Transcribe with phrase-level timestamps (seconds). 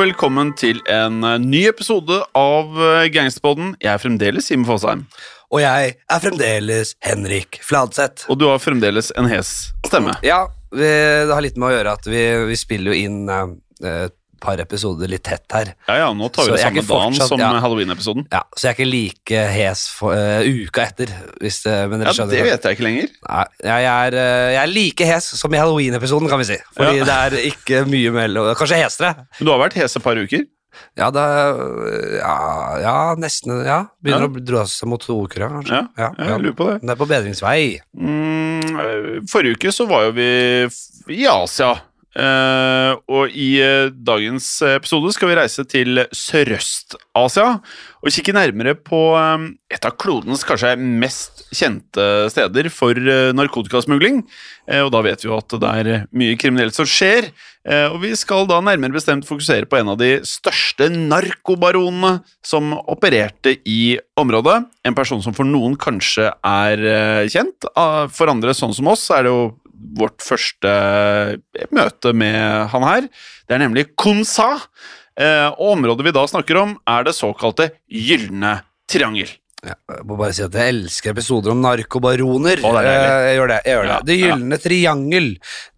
[0.00, 3.74] Velkommen til en eh, ny episode av eh, Gangsterpodden.
[3.80, 5.06] Jeg er fremdeles Simen Fosheim,
[5.50, 8.28] Og jeg er fremdeles Henrik Fladseth.
[8.28, 10.12] og du har fremdeles en hes stemme.
[10.22, 10.88] Ja, vi,
[11.26, 14.60] det har litt med å gjøre at vi, vi spiller jo inn eh, et par
[14.62, 15.72] episoder litt tett her.
[15.88, 17.50] Ja, ja, nå tar vi Så det samme dagen som ja.
[17.60, 18.24] Halloween-episoden.
[18.32, 21.12] Ja, Så jeg er ikke like hes for, uh, uka etter.
[21.42, 23.10] Hvis det, men Ja, skjønner det vet jeg ikke lenger.
[23.26, 26.58] Nei, jeg, er, uh, jeg er like hes som i Halloween-episoden, kan vi si.
[26.78, 27.10] Fordi Ja.
[27.10, 29.12] det er ikke mye mellom Kanskje hesere.
[29.38, 30.48] Men du har vært hes et par uker.
[30.98, 31.26] Ja, det
[32.20, 32.36] ja,
[32.82, 33.80] ja, nesten Ja.
[34.02, 34.32] Begynner Ja.
[34.32, 35.82] å dra seg mot to uker, ja, kanskje.
[35.98, 36.80] Ja, jeg lurer på det.
[36.82, 37.60] Det er på bedringsvei.
[37.96, 40.30] Mm, eh, forrige uke så var jo vi
[41.20, 41.76] i Asia.
[42.10, 47.52] Uh, og i uh, dagens episode skal vi reise til Sørøst-Asia
[48.02, 54.22] og kikke nærmere på um, et av klodens kanskje mest kjente steder for eh, narkotikasmugling.
[54.70, 57.30] Eh, og da vet vi jo at det er mye kriminelt som skjer.
[57.66, 62.74] Eh, og vi skal da nærmere bestemt fokusere på en av de største narkobaronene som
[62.80, 64.62] opererte i området.
[64.86, 66.86] En person som for noen kanskje er
[67.30, 67.68] kjent.
[67.74, 69.50] Ah, For andre, sånn som oss, er det jo
[69.96, 70.70] vårt første
[71.72, 73.06] møte med han her.
[73.48, 74.52] Det er nemlig Konsa.
[75.20, 78.58] Og området vi da snakker om, er det såkalte gylne
[78.88, 79.32] triangel.
[79.60, 82.62] Ja, jeg må bare si at jeg elsker episoder om narkobaroner.
[82.64, 83.02] Å, det er.
[83.04, 83.58] Eh, jeg gjør det.
[83.66, 83.90] jeg gjør det.
[83.92, 85.26] Ja, Det gylne triangel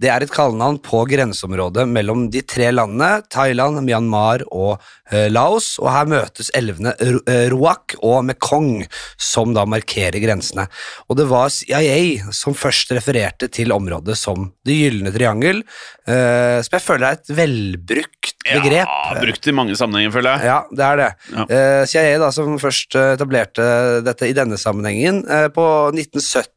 [0.03, 4.77] det er et kallenavn på grenseområdet mellom de tre landene Thailand, Myanmar og
[5.11, 5.73] eh, Laos.
[5.83, 8.85] Og her møtes elvene Ro- eh, og Mekong,
[9.19, 10.69] som da markerer grensene.
[11.11, 15.65] Og det var CIA som først refererte til området som Det gylne triangel,
[16.07, 18.89] eh, som jeg føler er et velbrukt begrep.
[18.89, 20.51] Ja, brukt i mange sammenhenger, føler jeg.
[20.51, 21.11] Ja, det er det.
[21.35, 21.45] Ja.
[21.53, 23.69] Uh, CIA, da, som først eh, etablerte
[24.07, 26.51] dette i denne sammenhengen uh, på 1970-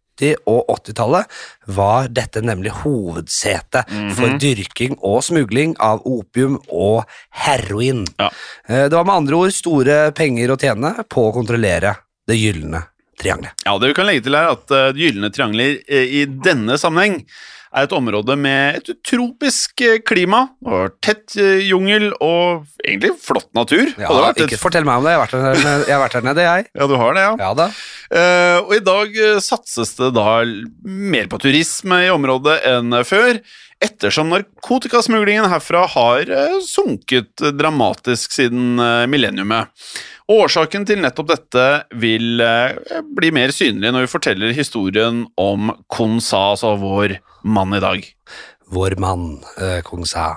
[0.47, 1.28] og 80-tallet,
[1.75, 4.11] var dette nemlig hovedsetet -hmm.
[4.16, 8.05] for dyrking og smugling av opium og heroin.
[8.17, 8.31] Ja.
[8.67, 11.95] Eh, det var med andre ord store penger å tjene på å kontrollere
[12.28, 12.85] det gylne
[13.22, 13.51] triangelet.
[13.66, 16.78] Ja, det vi kan legge til er at uh, Det gylne triangelet eh, i denne
[16.78, 17.22] sammenheng
[17.75, 23.49] er et område med et tropisk eh, klima, og tett eh, jungel og egentlig flott
[23.57, 23.89] natur.
[23.99, 26.25] Ja, et- ikke fortell meg om det, jeg har vært der, nede- jeg vært der
[26.29, 26.65] nede, jeg.
[26.79, 27.35] ja, du har det, ja.
[27.45, 27.67] Ja da.
[28.05, 30.25] Uh, og i dag satses det da
[30.85, 33.39] mer på turisme i området enn før,
[33.83, 36.29] ettersom narkotikasmuglingen herfra har
[36.63, 38.77] sunket dramatisk siden
[39.11, 39.67] millenniumet.
[40.25, 41.63] Årsaken til nettopp dette
[42.01, 42.73] vil eh,
[43.13, 48.07] bli mer synlig når vi forteller historien om Kon Sa, altså vår mann i dag.
[48.73, 50.31] Vår mann, eh, kong Sa.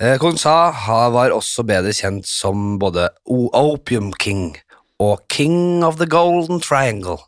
[0.00, 0.72] Eh, kong Sa
[1.12, 4.56] var også bedre kjent som både Opium King
[4.96, 7.18] og King of the Golden Triangle.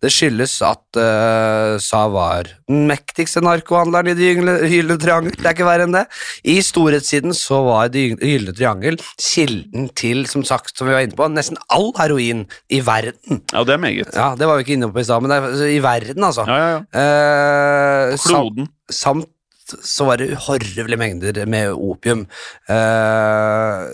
[0.00, 4.30] Det skyldes at uh, Sa var den mektigste narkohandleren i Det
[4.70, 5.34] gylne triangel.
[5.36, 6.04] Det er ikke verre enn det.
[6.44, 11.16] I storhetstiden så var Det gylne- triangel kilden til, som sagt, som vi var inne
[11.18, 13.42] på, nesten all heroin i verden.
[13.52, 14.14] Ja, det er meget.
[14.14, 16.46] Ja, Det var vi ikke inne på i stad, men det er i verden, altså.
[16.48, 16.80] Ja, ja, ja.
[18.12, 18.66] Uh, Kloden.
[18.66, 18.68] Kloden.
[18.90, 19.26] samt
[19.84, 22.26] så var det uhorvelige mengder med opium.
[22.70, 23.86] Eh,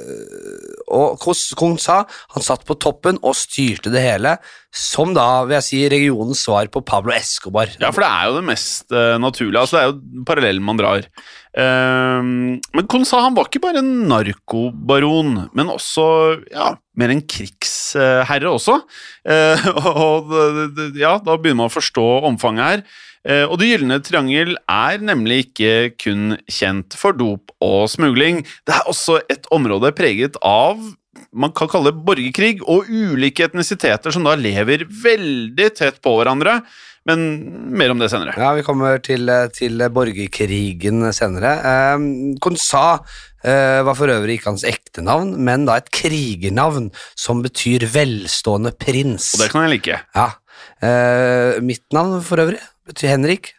[0.97, 2.03] og kong Sa
[2.35, 4.37] han satt på toppen og styrte det hele,
[4.77, 7.71] som da, vil jeg si, regionens svar på Pablo Escobar.
[7.81, 9.63] Ja, for det er jo det mest eh, naturlige.
[9.63, 11.09] Altså, det er jo parallellen man drar.
[11.57, 16.07] Eh, men Konsa han var ikke bare en narkobaron, men også
[16.53, 18.79] ja, mer en krigsherre også.
[19.29, 20.37] Eh, og
[20.99, 22.87] ja, da begynner man å forstå omfanget her.
[23.27, 28.45] Eh, og Det gylne triangel er nemlig ikke kun kjent for dop og smugling.
[28.67, 30.79] Det er også et område preget av
[31.37, 36.61] man kan kalle det borgerkrig, og ulike etnisiteter som da lever veldig tett på hverandre.
[37.07, 37.21] Men
[37.79, 38.35] mer om det senere.
[38.35, 41.53] Ja, vi kommer til, til borgerkrigen senere.
[41.71, 42.07] Eh,
[42.43, 42.87] Konsa
[43.47, 48.75] eh, var for øvrig ikke hans ekte navn, men da et krigernavn som betyr velstående
[48.75, 49.35] prins.
[49.37, 50.01] Og det kan jeg like.
[50.19, 50.33] Ja.
[50.83, 52.59] Eh, mitt navn for øvrig
[52.89, 53.53] betyr Henrik.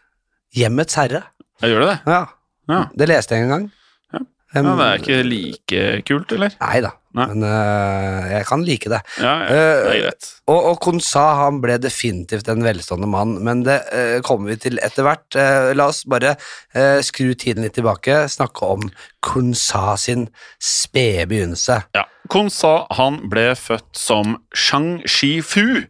[0.58, 1.24] Hjemmets herre.
[1.62, 2.14] Jeg gjør det, det.
[2.14, 2.26] Ja,
[2.70, 2.80] Ja.
[3.00, 3.66] det leste jeg en gang.
[4.14, 4.20] Ja.
[4.56, 6.54] Ja, Det er ikke like kult, eller?
[6.62, 9.00] Nei da, men uh, jeg kan like det.
[9.20, 10.28] Ja, ja det er greit.
[10.48, 14.58] Uh, Og, og Konsa han ble definitivt en velstående mann, men det uh, kommer vi
[14.64, 15.28] til etter hvert.
[15.36, 16.36] Eh, la oss bare
[16.74, 18.88] eh, skru tiden litt tilbake, snakke om
[19.22, 20.30] Konsa sin
[20.64, 21.82] spede begynnelse.
[21.98, 22.06] Ja.
[22.32, 25.84] Kun sa han ble født som Shang Shi-fu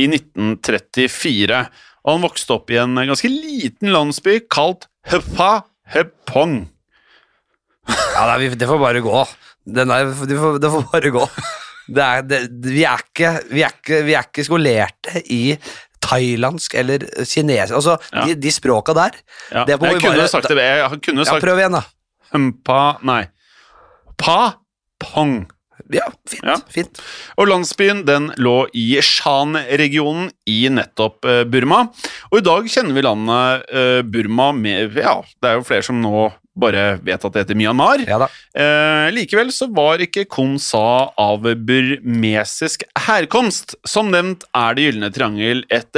[0.00, 1.64] i 1934.
[2.04, 5.62] Og han vokste opp i en ganske liten landsby kalt Hepa
[5.94, 6.68] Hepong.
[7.88, 9.22] Ja, nei, Det får bare gå.
[9.66, 11.24] Den der, det, får, det får bare gå.
[11.92, 15.40] Det er, det, vi, er ikke, vi, er ikke, vi er ikke skolerte i
[16.02, 18.24] thailandsk eller kinesisk Altså, Ja.
[18.26, 19.18] de, de språka der
[19.52, 19.64] Ja.
[19.66, 21.82] det må Jeg vi kunne bare- sagt det, jeg kunne sagt Ja, prøv igjen, da.
[22.32, 23.24] Humpa Nei.
[24.18, 24.38] Pa
[25.02, 25.48] Pong.
[25.92, 26.44] Ja, fint.
[26.46, 26.58] Ja.
[26.72, 27.00] fint.
[27.36, 31.86] Og landsbyen den lå i Shan-regionen i nettopp eh, Burma.
[32.30, 36.00] Og i dag kjenner vi landet eh, Burma med Ja, det er jo flere som
[36.02, 38.02] nå bare vet at det heter Myanmar.
[38.04, 38.28] Ja.
[38.52, 43.76] Eh, likevel så var ikke Kon Sa av burmesisk herkomst.
[43.88, 45.88] Som nevnt er Det gylne triangel et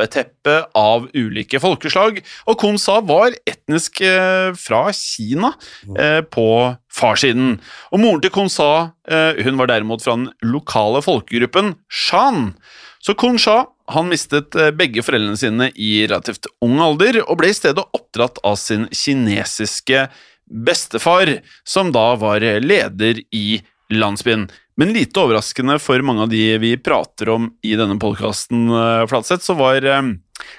[0.00, 5.52] lappeteppe av ulike folkeslag, og Kun Sa var etnisk eh, fra Kina
[5.96, 7.60] eh, på farssiden.
[7.92, 12.54] Og moren til Kun Sa eh, hun var derimot fra den lokale folkegruppen Shan.
[13.00, 17.56] Så Kun Sha han mistet begge foreldrene sine i relativt ung alder, og ble i
[17.56, 20.04] stedet oppdratt av sin kinesiske
[20.46, 23.58] bestefar, som da var leder i
[23.90, 24.46] landsbyen.
[24.80, 28.70] Men lite overraskende for mange av de vi prater om i denne podkasten,
[29.10, 29.84] Flatseth, så var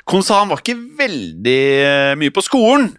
[0.05, 2.89] Konsa han var ikke veldig eh, mye på skolen.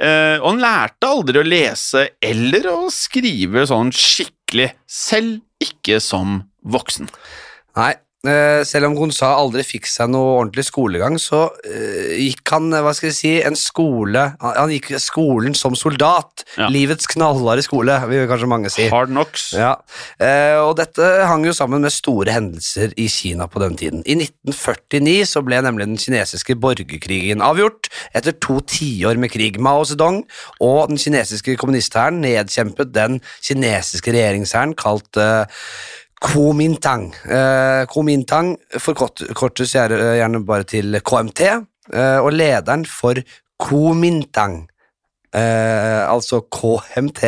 [0.00, 6.40] Eh, og han lærte aldri å lese eller å skrive sånn skikkelig, selv ikke som
[6.64, 7.10] voksen.
[7.78, 12.66] Nei, eh, selv om Gonza aldri fikk seg noe ordentlig skolegang, så eh, gikk han,
[12.76, 16.44] eh, hva skal jeg si, en skole Han, gikk skolen som soldat.
[16.58, 16.68] Ja.
[16.72, 18.88] Livets knallharde skole, vil kanskje mange si.
[18.92, 19.50] Hard knocks.
[19.56, 19.72] Ja,
[20.20, 24.04] eh, og dette hang jo sammen med store hendelser i Kina på den tiden.
[24.04, 27.88] I 1949 så ble nemlig den kinesiske borgerkrigen avgjort.
[28.12, 29.56] Etter to tiår med krig.
[29.60, 30.22] Mao Zedong
[30.60, 35.48] og den kinesiske kommunisthæren nedkjempet den kinesiske regjeringshæren kalt eh,
[36.20, 37.10] Kuomintang.
[37.24, 41.46] Eh, Kuomintang forkortes gjerne, gjerne bare til KMT,
[41.94, 43.22] eh, og lederen for
[43.60, 44.66] Kuomintang
[45.30, 47.22] Eh, altså KMT,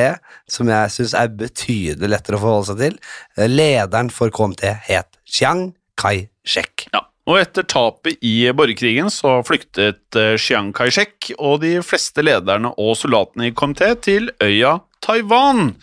[0.51, 2.97] som jeg syns er betydelig lettere å forholde seg til.
[3.37, 5.69] Eh, lederen for KMT het Chiang
[6.01, 6.89] Kai-shek.
[6.91, 12.75] Ja, og etter tapet i borgerkrigen så flyktet eh, Chiang Kai-shek og de fleste lederne
[12.75, 15.77] og soldatene i KMT til øya Taiwan.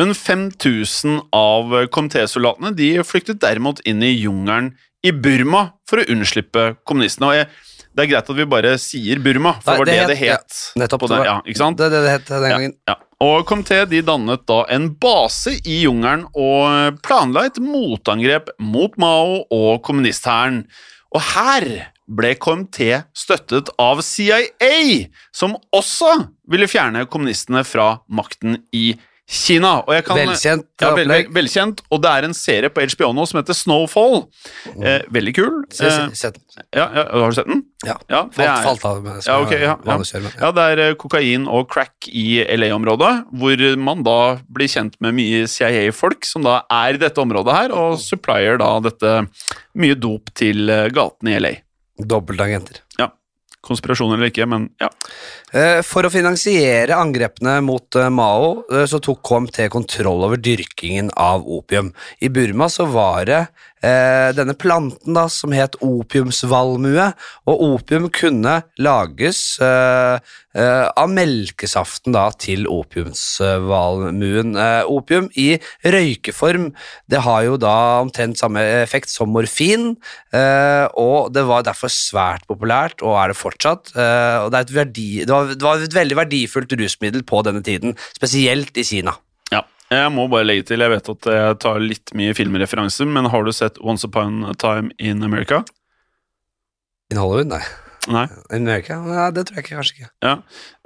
[0.00, 4.72] Men 5000 av KMT-soldatene de flyktet derimot inn i jungelen
[5.04, 7.28] i Burma for å unnslippe kommunistene.
[7.28, 7.48] Og jeg,
[7.94, 10.18] det er greit at vi bare sier Burma, for Nei, det var det det det
[10.18, 10.60] het- het.
[10.74, 11.78] ja, nettopp, den, ja, ikke sant?
[11.78, 12.74] Det det det het den gangen.
[12.88, 13.00] Ja, ja.
[13.24, 19.44] Og KMT de dannet da en base i jungelen og planla et motangrep mot Mao
[19.54, 20.64] og kommunisthæren.
[21.14, 21.68] Og her
[22.10, 26.10] ble KMT støttet av CIA, som også
[26.50, 29.10] ville fjerne kommunistene fra makten i Kina.
[29.88, 33.08] Og jeg kan, Velkjent ja, vel, vel, velkjent, og det er en serie på HBO
[33.16, 34.18] nå som heter Snowfall.
[34.84, 35.54] Eh, veldig kul.
[35.72, 36.38] Eh, se- sett-
[36.76, 37.62] ja, ja, har du sett den?
[37.86, 37.96] Ja.
[38.10, 39.60] Ja, det er- falt av med ja, okay,
[40.40, 45.14] ja, det er eh, kokain og crack i LA-området, hvor man da blir kjent med
[45.14, 49.26] mye CIA-folk som da er i dette området her, og supplier da dette
[49.74, 51.54] mye dop til eh, gatene i LA.
[51.98, 52.80] Dobbeltagenter.
[52.98, 53.08] Ja.
[53.64, 54.90] Konspirasjon eller ikke, men ja.
[55.54, 61.12] Eh, For å finansiere angrepene mot eh, Mao eh, så tok KMT kontroll over dyrkingen
[61.16, 61.92] av opium.
[62.20, 63.42] I Burma så var det
[63.84, 67.10] eh, denne planten da som het opiumsvalmue,
[67.50, 70.16] og opium kunne lages eh,
[70.56, 74.54] eh, av melkesaften da til opiumsvalmuen.
[74.60, 75.50] Eh, opium i
[75.84, 76.70] røykeform,
[77.10, 79.92] det har jo da omtrent samme effekt som morfin,
[80.34, 83.94] eh, og det var derfor svært populært, og er det fortsatt.
[83.96, 87.44] eh, og det, er et verdi, det, var, det var et veldig verdifullt rusmiddel på
[87.46, 89.18] denne tiden, spesielt i Kina.
[89.94, 93.46] Jeg må bare legge til, jeg vet at jeg tar litt mye filmreferanser, men har
[93.46, 95.62] du sett Once Upon a Time in America?
[97.12, 97.64] In Hollywood, nei.
[98.10, 98.24] Nei.
[98.52, 98.98] In America?
[99.00, 100.08] Nei, det tror jeg ikke, kanskje ikke.
[100.24, 100.34] Ja.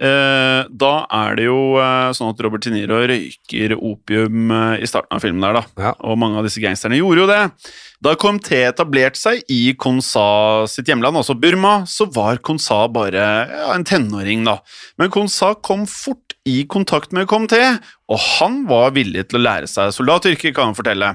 [0.08, 4.88] Eh, da er det jo eh, sånn at Robert De Niro røyker opium eh, i
[4.88, 5.88] starten av filmen der, da.
[5.88, 5.92] Ja.
[6.06, 7.40] Og mange av disse gangsterne gjorde jo det.
[8.04, 13.68] Da KMT etablerte seg i Konsa sitt hjemland, altså Burma, så var Konsa bare ja,
[13.74, 14.60] en tenåring, da.
[15.00, 17.58] Men Konsa kom fort i kontakt med KMT,
[18.08, 21.10] og han var villig til å lære seg soldatyrker, kan han fortelle.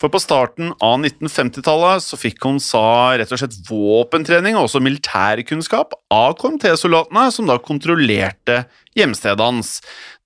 [0.00, 2.80] For på starten av 1950-tallet så fikk Konsa
[3.20, 8.62] rett og slett våpentrening og også militærkunnskap av KMT-soldatene, som da kontrollerte
[8.96, 9.78] hjemstedet hans.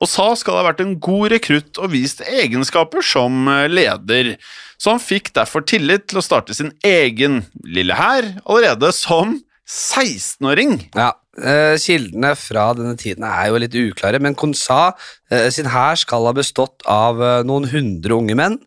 [0.03, 4.37] Og Sa skal ha vært en god rekrutt og vist egenskaper som eh, leder.
[4.79, 10.79] Så han fikk derfor tillit til å starte sin egen lille hær allerede som 16-åring.
[10.95, 14.93] Ja, Kildene fra denne tiden er jo litt uklare, men Konsa
[15.33, 18.59] eh, sin hær skal ha bestått av eh, noen hundre unge menn.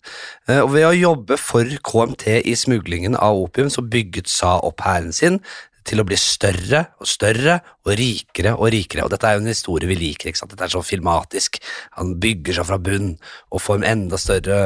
[0.49, 4.81] eh, og Ved å jobbe for KMT i smuglingen av opium, så bygget Sa opp
[4.81, 5.39] hæren sin
[5.85, 9.03] til å bli større og større og rikere og rikere.
[9.05, 10.31] Og dette er jo en historie vi liker.
[10.31, 10.51] ikke sant?
[10.55, 11.59] Dette er så filmatisk.
[11.99, 13.11] Han bygger seg fra bunn
[13.53, 14.57] og får en enda større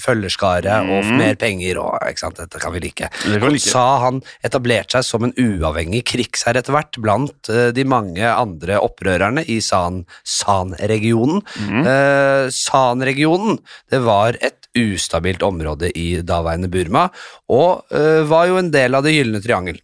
[0.00, 1.78] følgerskare følgerskare og får mer penger.
[1.82, 2.40] og ikke sant?
[2.40, 3.08] Dette kan vi like.
[3.28, 3.60] Like.
[3.62, 8.80] Sa han etablerte seg som en uavhengig krigsherre etter hvert blant eh, de mange andre
[8.82, 11.42] opprørerne i San- San-regionen.
[11.84, 13.58] Eh, San-regionen
[13.92, 17.08] det var et ustabilt område i daværende Burma,
[17.52, 19.80] og uh, var jo en del av Det gylne triangel.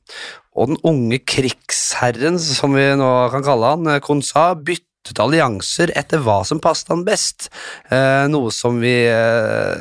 [0.58, 6.22] Og den unge krigsherren, som vi nå kan kalle han, eh, Konsa, byttet allianser etter
[6.24, 7.48] hva som passet han best,
[7.94, 9.78] eh, noe som vi eh,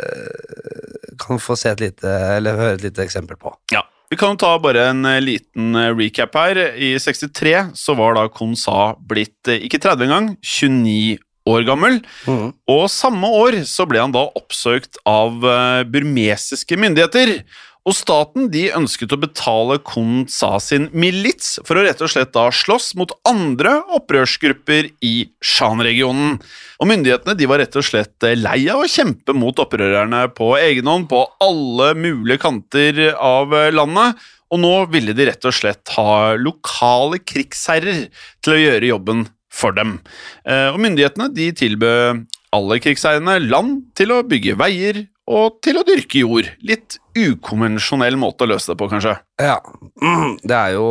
[1.18, 3.56] kan få se et lite, eller høre et lite eksempel på.
[3.74, 3.86] Ja.
[4.08, 6.62] Vi kan jo ta bare en eh, liten recap her.
[6.80, 12.02] I 63 så var da Konsa blitt ikke 30 engang, 29 år gammel.
[12.28, 12.52] Mm.
[12.74, 17.40] Og samme år så ble han da oppsøkt av eh, burmesiske myndigheter.
[17.88, 22.50] Og staten de ønsket å betale Konsa sin milits for å rett og slett da
[22.52, 26.36] slåss mot andre opprørsgrupper i Shan-regionen.
[26.84, 30.52] Og myndighetene de var rett og slett eh, lei av å kjempe mot opprørerne på
[30.60, 34.20] egen hånd på alle mulige kanter av eh, landet.
[34.52, 38.08] Og nå ville de rett og slett ha lokale krigsherrer
[38.44, 39.26] til å gjøre jobben
[39.58, 39.98] for dem.
[40.46, 45.86] Eh, Og myndighetene de tilbød alle krigsherrene land til å bygge veier og til å
[45.88, 46.48] dyrke jord.
[46.64, 49.18] Litt ukonvensjonell måte å løse det på, kanskje.
[49.42, 49.58] Ja,
[50.48, 50.88] det er jo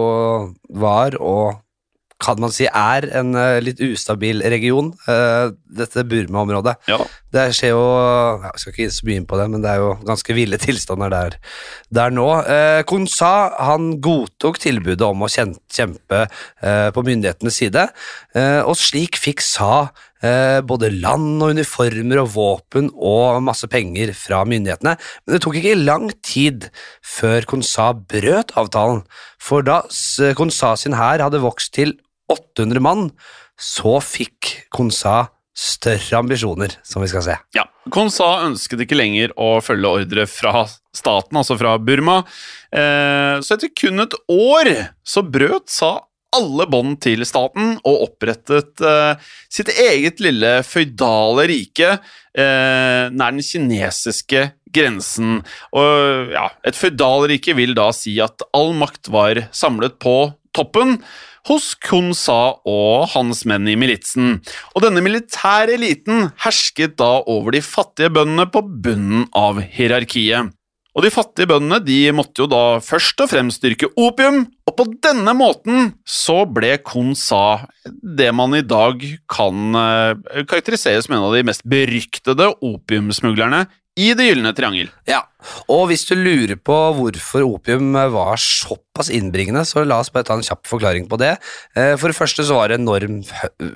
[0.77, 1.63] var og
[2.23, 6.77] kan man si er en eh, litt ustabil region, eh, dette Burma-området.
[6.89, 6.99] Ja.
[7.37, 7.83] Det skjer jo
[8.47, 11.13] Jeg skal ikke så mye inn på det, men det er jo ganske ville tilstander
[11.13, 11.37] der,
[11.93, 12.29] der nå.
[12.49, 13.33] Eh, Konsa
[13.69, 16.25] han godtok tilbudet om å kjempe
[16.97, 17.83] på myndighetenes side,
[18.67, 19.89] og slik fikk Sa
[20.27, 24.97] eh, både land og uniformer og våpen og masse penger fra myndighetene.
[24.99, 26.69] Men det tok ikke lang tid
[27.07, 29.05] før Konsa brøt avtalen,
[29.39, 29.83] for da
[30.39, 31.97] Konsa sin hær hadde vokst til
[32.33, 33.09] 800 mann,
[33.57, 37.37] så fikk Konsa større ambisjoner, som vi skal se.
[37.57, 40.67] Ja, Konsa ønsket ikke lenger å følge ordre fra
[40.97, 42.19] staten, altså fra Burma.
[42.69, 44.73] Eh, så etter kun et år
[45.07, 45.95] så brøt Sa
[46.35, 53.45] alle bånd til staten og opprettet eh, sitt eget lille føydale rike eh, nær den
[53.45, 55.41] kinesiske grensen.
[55.77, 60.19] Og ja, et føydalrike vil da si at all makt var samlet på
[60.57, 60.99] toppen
[61.47, 64.41] hos Kun Sa og hans menn i militsen.
[64.75, 70.53] Og denne militære eliten hersket da over de fattige bøndene på bunnen av hierarkiet.
[70.97, 74.87] Og de fattige bøndene de måtte jo da først og fremst dyrke opium, og på
[75.05, 81.37] denne måten så ble Konsa det man i dag kan eh, karakterisere som en av
[81.37, 84.91] de mest beryktede opiumsmuglerne i Det gylne triangel.
[85.09, 85.23] Ja,
[85.73, 90.37] og hvis du lurer på hvorfor opium var såpass innbringende, så la oss bare ta
[90.39, 91.37] en kjapp forklaring på det.
[91.77, 93.23] Eh, For det første så var det enorm,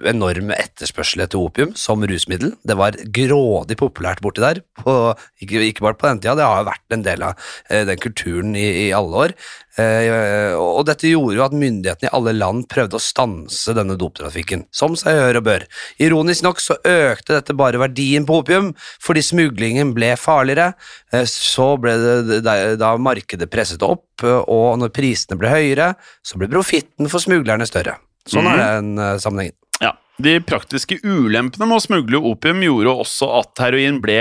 [0.09, 2.55] enorm etterspørsel etter opium som rusmiddel.
[2.67, 4.97] Det var grådig populært borti der, på,
[5.43, 8.01] ikke, ikke bare på den tida, det har jo vært en del av eh, den
[8.01, 9.37] kulturen i, i alle år.
[9.81, 14.65] Eh, og dette gjorde jo at myndighetene i alle land prøvde å stanse denne doptrafikken,
[14.75, 15.67] som seg hør og bør.
[16.03, 18.73] Ironisk nok så økte dette bare verdien på opium,
[19.03, 20.73] fordi smuglingen ble farligere.
[21.13, 21.95] Eh, Så ble
[22.29, 27.23] det da, markedet presset opp, eh, og når prisene ble høyere, så ble profitten for
[27.23, 27.99] smuglerne større.
[28.29, 29.57] Sånn er den eh, sammenhengen.
[29.81, 34.21] Ja, De praktiske ulempene med å smugle opium gjorde også at heroin ble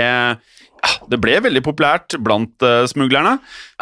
[0.80, 3.34] ja, det ble veldig populært blant smuglerne.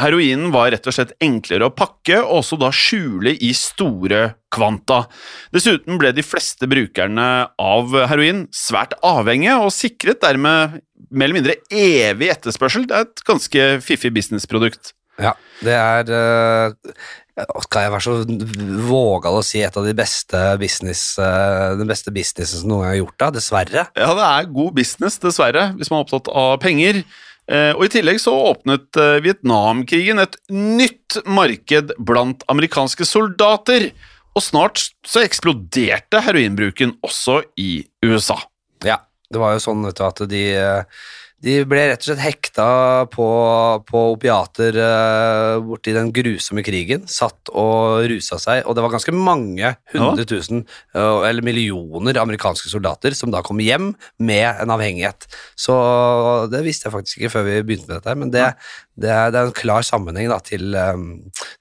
[0.03, 5.05] Heroinen var rett og slett enklere å pakke og også da skjule i store kvanta.
[5.55, 11.57] Dessuten ble de fleste brukerne av heroin svært avhengige og sikret dermed mer eller mindre
[11.71, 12.87] evig etterspørsel.
[12.88, 14.93] Det er et ganske fiffig businessprodukt.
[15.19, 15.33] Ja,
[15.67, 16.93] det er eh,
[17.64, 18.12] Skal jeg være så
[18.87, 22.93] vågal å si et av de beste business eh, den beste businessen som noen gang
[22.93, 23.87] har gjort da, dessverre.
[23.99, 27.00] Ja, det er god business, dessverre, hvis man er opptatt av penger.
[27.50, 33.90] Eh, Og I tillegg så åpnet Vietnamkrigen et nytt marked blant amerikanske soldater.
[34.38, 38.37] Og snart så eksploderte heroinbruken også i USA.
[39.28, 40.44] Det var jo sånn vet du, at de,
[41.44, 42.68] de ble rett og slett hekta
[43.12, 43.26] på,
[43.87, 47.04] på opiater uh, borti den grusomme krigen.
[47.12, 50.64] Satt og rusa seg, og det var ganske mange hundre tusen,
[50.97, 55.28] uh, eller millioner amerikanske soldater som da kom hjem med en avhengighet.
[55.61, 55.76] Så
[56.50, 58.49] det visste jeg faktisk ikke før vi begynte med dette, men det,
[58.99, 61.02] det, er, det er en klar sammenheng da, til, eh,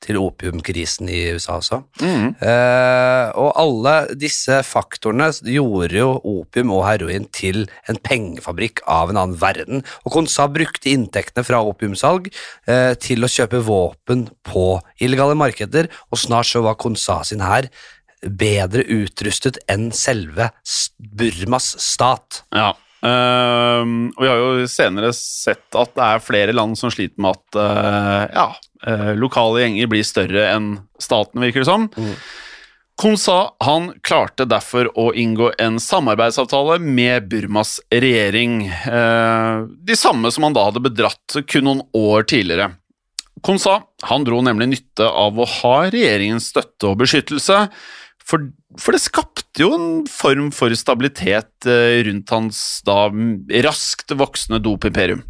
[0.03, 1.81] til opiumkrisen i USA også.
[2.03, 9.21] Eh, og alle disse faktorene gjorde jo opium og heroin til en pengefabrikk av en
[9.21, 9.85] annen verden.
[10.05, 14.65] Og Konsa brukte inntektene fra opiumsalg eh, til å kjøpe våpen på
[15.03, 17.69] illegale markeder, og snart så var Konsa sin hær
[18.25, 20.49] bedre utrustet enn selve
[20.97, 22.43] Burmas stat.
[22.55, 22.73] Ja.
[23.05, 27.37] Ehm, og vi har jo senere sett at det er flere land som sliter med
[27.37, 28.49] at uh, ja,
[28.87, 31.87] uh, lokale gjenger blir større enn staten, virker det som.
[32.97, 38.65] Konsa han klarte derfor å inngå en samarbeidsavtale med Burmas regjering.
[38.65, 42.71] eh, de samme som han da hadde bedratt kun noen år tidligere.
[43.45, 47.67] Konsa han dro nemlig nytte av å ha regjeringens støtte og beskyttelse,
[48.25, 53.07] for, for det skapte jo en form for stabilitet eh, rundt hans da
[53.63, 55.23] raskt voksende dopimperium.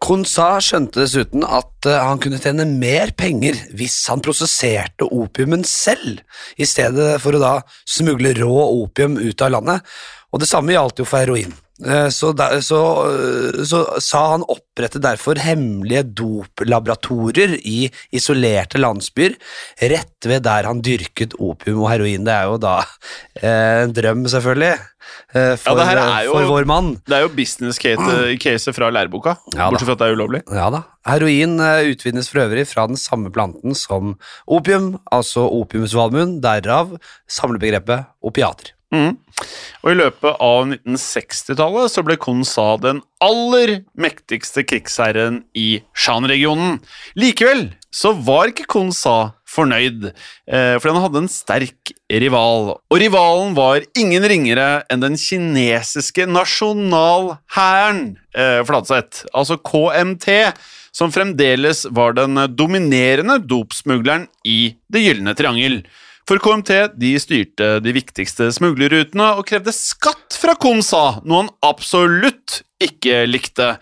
[0.00, 6.22] Konsa skjønte dessuten at eh, han kunne tjene mer penger hvis han prosesserte opiumen selv,
[6.56, 9.84] i stedet for å da smugle rå opium ut av landet.
[10.32, 11.52] Og det samme gjaldt jo for heroin.
[11.80, 19.36] Eh, Så, der, så, eh, så sa han opprette derfor hemmelige doplaboratorier i isolerte landsbyer,
[19.80, 22.24] rett ved der han dyrket opium og heroin.
[22.26, 22.74] Det er jo da
[23.40, 24.74] eh, en drøm, selvfølgelig,
[25.56, 25.72] for,
[26.20, 26.90] er jo- for vår mann.
[27.08, 30.42] Det er jo business case fra læreboka, Ja bortsett fra at det er ulovlig.
[30.52, 30.82] Ja da.
[31.08, 31.56] Heroin
[31.90, 36.92] utvinnes for øvrig fra den samme planten som opium, altså opiumsvalmuen, derav
[37.28, 38.74] samlebegrepet opiater.
[38.90, 39.16] Mhm.
[39.80, 46.80] Og I løpet av 1960-tallet så ble Konsa den aller mektigste krigsherren i Shan-regionen.
[47.16, 50.10] Likevel så var ikke Konsa fornøyd,
[50.46, 52.76] eh, fordi han hadde en sterk rival.
[52.90, 60.52] Og rivalen var ingen ringere enn den kinesiske nasjonalhæren, eh, Fladseth, altså KMT,
[60.92, 65.84] som fremdeles var den dominerende dopsmugleren i Det gylne triangel.
[66.30, 72.60] For KMT de styrte de viktigste smuglerrutene og krevde skatt fra Konsa, noe han absolutt
[72.78, 73.72] ikke likte.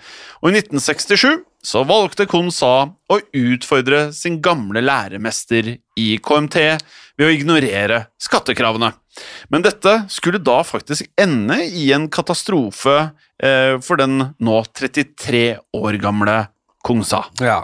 [0.40, 6.58] Og i 1967 så valgte Konsa å utfordre sin gamle læremester i KMT
[7.20, 8.94] ved å ignorere skattekravene.
[9.52, 13.10] Men dette skulle da faktisk ende i en katastrofe
[13.44, 16.46] eh, for den nå 33 år gamle
[16.80, 17.26] Kongsa.
[17.44, 17.60] Ja.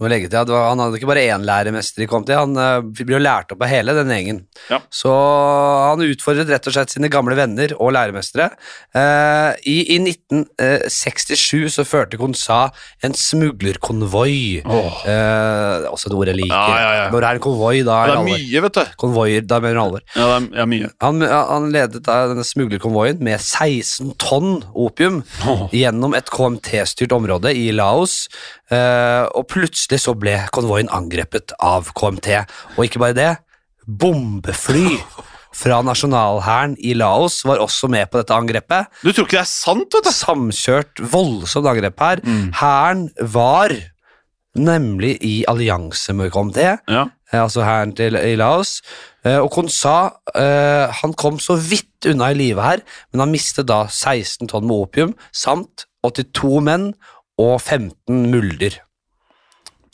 [0.00, 3.18] Må legge til at Han hadde ikke bare én læremester i KMT, han eh, ble
[3.18, 4.38] jo lært opp av hele den gjengen.
[4.70, 4.78] Ja.
[4.88, 8.50] Så han utfordret rett og slett sine gamle venner og læremestere.
[8.96, 12.70] Eh, I, I 1967 så førte Konsa
[13.04, 14.62] en smuglerkonvoi.
[14.64, 15.00] oh.
[15.10, 16.54] Eh, også et ord jeg liker.
[16.54, 17.06] Ja, ja.
[17.12, 18.30] Når det er en konvoi, da er det alvor.
[18.30, 18.94] mye, vet du.
[19.00, 20.04] Konvoier, da mener alvor.
[20.14, 20.90] Ja, det er, ja, mye.
[21.04, 25.20] Han, han ledet denne smuglerkonvoien med 16 tonn opium
[25.74, 28.24] gjennom et KMT-styrt område i Laos,
[28.70, 32.28] eh, og plutselig så ble konvoien angrepet av KMT.
[32.76, 33.30] Og ikke bare det,
[33.86, 34.96] bombefly
[35.60, 38.86] fra nasjonalhæren i Laos var også med på dette angrepet.
[39.02, 40.12] Du tror ikke det er sant, vet du?
[40.14, 42.22] Samkjørt, voldsomt angrep her.
[42.60, 43.74] Hæren var
[44.58, 46.58] nemlig i allianse med KMT,
[46.90, 47.04] Ja.
[47.32, 48.80] eh, altså hæren i Laos.
[49.26, 52.80] Uh, og Konsa uh, han kom så vidt unna i live her,
[53.12, 56.94] men han mistet da 16 tonn med opium samt 82 menn
[57.40, 58.78] og 15 mulder.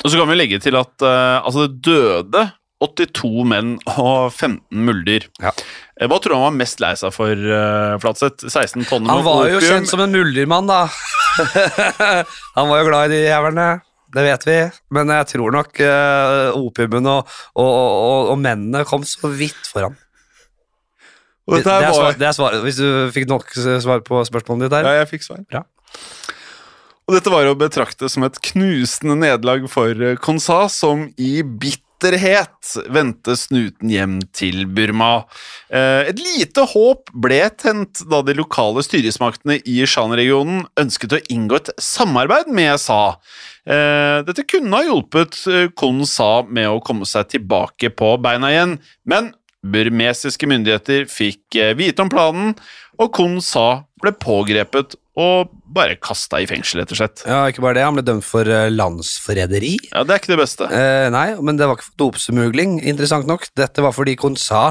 [0.04, 2.44] Og så kan vi legge til at uh, altså det døde
[2.84, 5.24] 82 menn og 15 mulder.
[5.40, 5.50] Ja.
[5.96, 8.44] Eh, Hva tror du han var mest lei seg for, uh, Flatseth?
[8.52, 10.82] 16 tonner Han var var jo kjent som en muldermann, da.
[12.58, 13.68] han var jo glad i de jævlene.
[14.16, 14.56] Det vet vi,
[14.96, 19.96] men jeg tror nok uh, opiumen og, og, og, og mennene kom så vidt foran.
[21.46, 24.66] Det, Det, er var- svar, det er svaret, hvis du fikk nok svar på spørsmålet
[24.66, 24.86] ditt der.
[24.88, 25.42] Ja, jeg fikk svar.
[25.50, 25.64] Bra.
[27.06, 32.72] Og dette var å betrakte som et knusende nederlag for eh, Konsa, som i bitterhet
[32.90, 35.20] vendte snuten hjem til Burma.
[35.70, 41.60] Eh, Et lite håp ble tent da de lokale styresmaktene i Shan-regionen ønsket å inngå
[41.60, 43.20] et samarbeid med SA.
[43.70, 45.38] Eh, Dette kunne ha hjulpet
[45.78, 49.30] Konsa med å komme seg tilbake på beina igjen, men
[49.66, 52.52] burmesiske myndigheter fikk vite om planen,
[52.98, 57.22] og Kon Sa ble pågrepet og bare kasta i fengsel, rett og slett.
[57.24, 59.72] Ja, ikke bare det, han ble dømt for eh, landsforræderi.
[59.88, 60.68] Ja, Det er ikke det beste.
[60.68, 63.48] Eh, nei, men det var ikke for dopsmugling, interessant nok.
[63.56, 64.66] Dette var fordi Konsa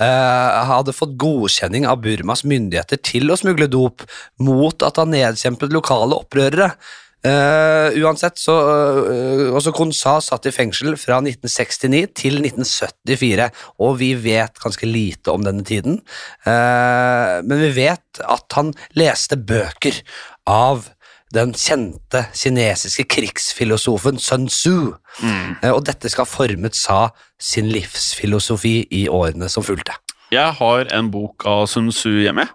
[0.00, 4.06] eh, hadde fått godkjenning av Burmas myndigheter til å smugle dop,
[4.40, 6.72] mot at han nedkjempet lokale opprørere.
[7.20, 13.50] Eh, uansett, så uh, Også Konsa satt i fengsel fra 1969 til 1974,
[13.84, 15.98] og vi vet ganske lite om denne tiden.
[16.46, 20.00] Uh, men vi vet at han leste bøker
[20.48, 20.88] av
[21.34, 24.94] den kjente kinesiske krigsfilosofen Sun Tzu.
[25.22, 29.94] Eh, Og dette skal ha formet Sa sin livsfilosofi i årene som fulgte.
[30.34, 32.48] Jeg har en bok av Sun Tzu hjemme.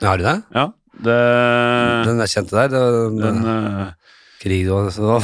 [0.00, 0.38] Har du det?
[0.54, 0.70] Ja,
[1.04, 1.18] det
[2.06, 2.72] Den er kjente der?
[2.72, 3.92] Den, den,
[4.42, 5.16] krig og så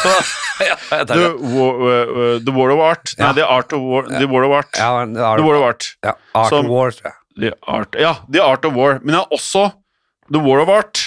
[0.66, 3.14] ja, the, war, uh, the War of Art.
[3.18, 3.24] Ja.
[3.30, 4.08] Nei, The Art of War.
[4.12, 4.76] The War of Art.
[4.78, 5.88] Ja, det er- The War of Art.
[6.04, 7.16] ja, Art Som- of War, tror jeg.
[7.40, 7.96] The Art.
[8.00, 8.98] Ja, The Art of War.
[9.02, 9.70] Men jeg har også
[10.32, 11.02] The War of Art.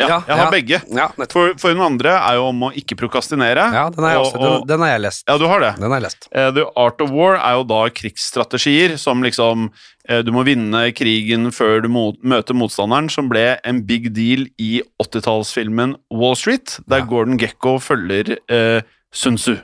[0.00, 0.50] Ja, Ja, jeg har ja.
[0.50, 0.78] begge.
[0.90, 1.04] Ja.
[1.30, 3.68] For, for den andre er jo om å ikke prokastinere.
[3.76, 5.22] Ja, den har jeg, også, og, og- den har jeg lest.
[5.28, 5.68] ja, du har det.
[5.78, 6.26] Den har jeg lest.
[6.34, 9.68] Uh, The Art of War er jo da krigsstrategier som liksom
[10.10, 14.48] uh, Du må vinne krigen før du mot, møter motstanderen, som ble en big deal
[14.58, 17.06] i 80-tallsfilmen Wall Street, der.
[17.06, 18.82] Gordon Gekko følger uh,
[19.14, 19.60] Sun Tzu.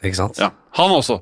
[0.00, 0.38] Ikke sant?
[0.40, 1.20] Ja, han også.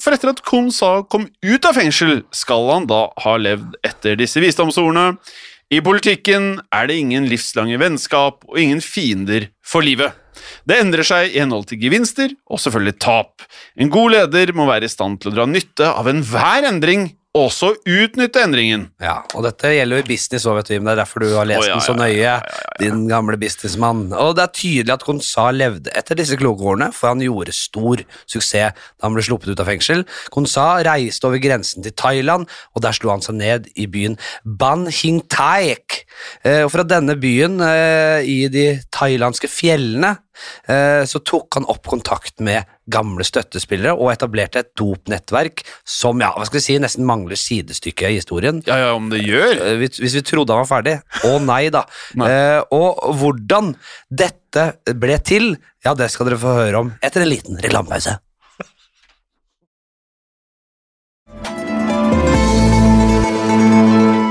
[0.00, 4.18] For etter at Kun Sa kom ut av fengsel, skal han da ha levd etter
[4.18, 5.14] disse visdomsordene.
[5.70, 10.16] I politikken er det ingen livslange vennskap og ingen fiender for livet.
[10.66, 13.44] Det endrer seg i henhold til gevinster og selvfølgelig tap.
[13.78, 17.76] En god leder må være i stand til å dra nytte av enhver endring, også
[17.86, 18.88] utnytte endringen.
[19.02, 20.86] Ja, og dette gjelder jo i business òg, vet du, Jim.
[20.88, 23.38] Det er derfor du har lest oh, ja, den så nøye, ja, ja, din gamle
[23.38, 24.08] businessmann.
[24.18, 28.02] Og det er tydelig at Konsa levde etter disse kloke ordene, for han gjorde stor
[28.24, 30.02] suksess da han ble sluppet ut av fengsel.
[30.34, 34.88] Konsa reiste over grensen til Thailand, og der slo han seg ned i byen Ban
[34.90, 36.02] Hing Taek.
[36.42, 40.16] Eh, Og fra denne byen eh, i de thailandske fjellene
[41.06, 46.46] så tok han opp kontakt med gamle støttespillere og etablerte et dopnettverk som ja, hva
[46.48, 48.62] skal vi si, nesten mangler sidestykke i historien.
[48.66, 49.52] Ja, ja, om det gjør.
[49.66, 50.96] Eh, Hvis hvis vi trodde han var ferdig.
[51.28, 51.84] Å nei da.
[52.20, 52.30] Nei.
[52.30, 53.74] Eh, og hvordan
[54.10, 54.66] dette
[54.98, 55.52] ble til,
[55.84, 58.16] ja, det skal dere få høre om etter en liten reklamepause.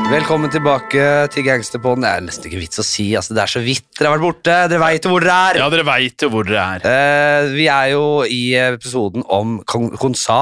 [0.10, 2.02] Velkommen tilbake til Gangsterpodden.
[2.02, 4.24] Det er nesten ikke vits å si, altså, det er så vidt dere har vært
[4.26, 4.56] borte.
[4.72, 5.60] Dere veit jo hvor dere er.
[5.62, 6.88] Ja, dere vet jo hvor dere er.
[6.89, 10.39] Eh, vi er jo i episoden om Kong Konsa,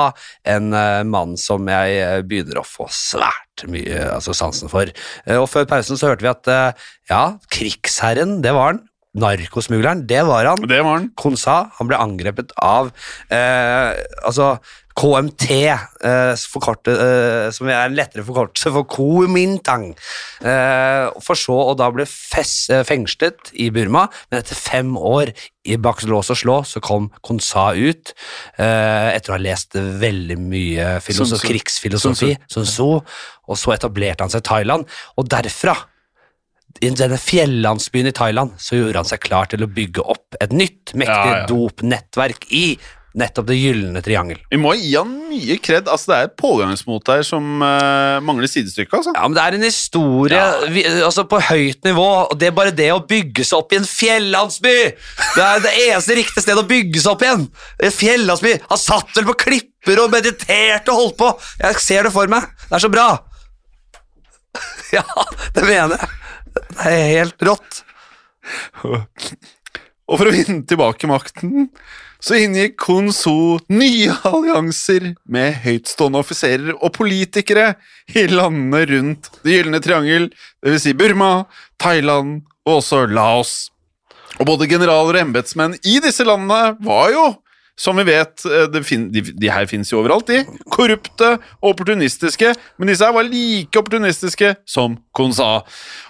[0.47, 4.87] en eh, mann som jeg eh, begynner å få svært mye altså, sansen for.
[5.27, 8.85] Eh, og før pausen så hørte vi at eh, ja, krigsherren, det var han.
[9.19, 10.63] Narkosmugleren, det var han.
[10.63, 11.11] Det var han.
[11.19, 12.93] Konsa han ble angrepet av
[13.27, 14.53] eh, altså
[14.97, 19.91] KMT, eh, forkorte, eh, som er en lettere forkortelse for Kuomintang.
[20.41, 25.33] Eh, for så å da bli eh, fengslet i Burma, men etter fem år
[25.67, 28.13] i bak lås og slå så kom Konsa ut,
[28.57, 32.89] eh, etter å ha lest veldig mye filosof, krigsfilosofi, Sun Tzu,
[33.47, 35.75] og så etablerte han seg i Thailand, og derfra
[36.81, 40.53] i denne fjellandsbyen i Thailand så gjorde han seg klar til å bygge opp et
[40.53, 41.45] nytt, mektig Ja, ja.
[41.49, 42.77] dopnettverk i
[43.17, 44.39] nettopp det gylne triangel.
[44.51, 45.87] Vi må gi han mye kred.
[45.89, 48.93] Altså, det er et pågangsmot der som uh, mangler sidestykke.
[48.99, 49.13] Altså.
[49.15, 52.75] Ja, men Det er en historie vi, altså på høyt nivå, og det er bare
[52.75, 54.75] det å bygge seg opp i en fjellandsby!
[55.35, 57.47] Det er det eneste riktige stedet å bygge seg opp igjen!
[57.89, 58.53] En fjellandsby!
[58.69, 61.31] Han satt vel på klipper og mediterte og holdt på!
[61.63, 62.45] Jeg ser det for meg!
[62.67, 63.09] Det er så bra!
[64.95, 65.03] Ja,
[65.51, 66.07] det mener jeg.
[66.55, 67.81] Det er helt rått.
[70.07, 71.67] Og for å vinne tilbake makten,
[72.23, 77.73] så inngikk Kun So nye allianser med høytstående offiserer og politikere
[78.15, 80.29] i landene rundt Det gylne triangel,
[80.65, 80.87] dvs.
[80.87, 81.47] Si Burma,
[81.81, 83.57] Thailand og også Laos.
[84.37, 87.27] Og både generaler og embetsmenn i disse landene var jo,
[87.77, 90.41] som vi vet eh, fin de, de her fins jo overalt, de.
[90.73, 95.61] Korrupte og opportunistiske, men disse her var like opportunistiske som Kun sa.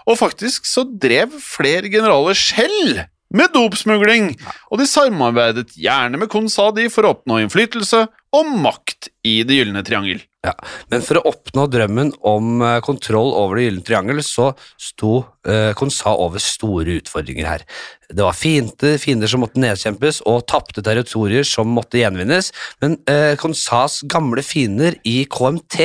[0.08, 4.32] Og faktisk så drev flere generaler selv med dopsmugling,
[4.72, 9.84] og de samarbeidet gjerne med Konsadi for å oppnå innflytelse og makt i Det gylne
[9.88, 10.22] triangel.
[10.46, 10.54] Ja,
[10.92, 15.74] Men for å oppnå drømmen om eh, kontroll over Det gylne triangel, så sto eh,
[15.78, 17.66] Konsa over store utfordringer her.
[18.08, 23.34] Det var fiender, fiender som måtte nedkjempes, og tapte territorier som måtte gjenvinnes, men eh,
[23.40, 25.82] Konsas gamle fiender i KMT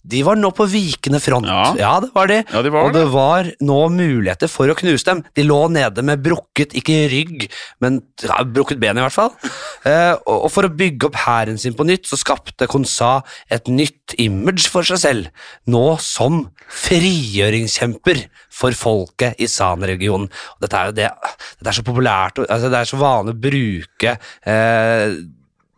[0.00, 1.46] de var nå på vikende front.
[1.76, 1.98] Ja.
[2.00, 2.38] det var de.
[2.48, 5.20] Ja, de var og det var nå muligheter for å knuse dem.
[5.36, 7.44] De lå nede med brukket, ikke rygg,
[7.84, 9.34] men ja, brukket ben i hvert fall.
[9.80, 13.20] Eh, og, og for å bygge opp hæren sin på nytt, så skapte Konsa
[13.52, 16.44] et nytt image for seg selv, nå som
[16.84, 18.26] frigjøringskjemper
[18.60, 20.30] for folket i San-regionen.
[20.62, 21.10] Dette er jo det,
[21.58, 25.20] dette er så populært, altså det er så vanlig å bruke eh,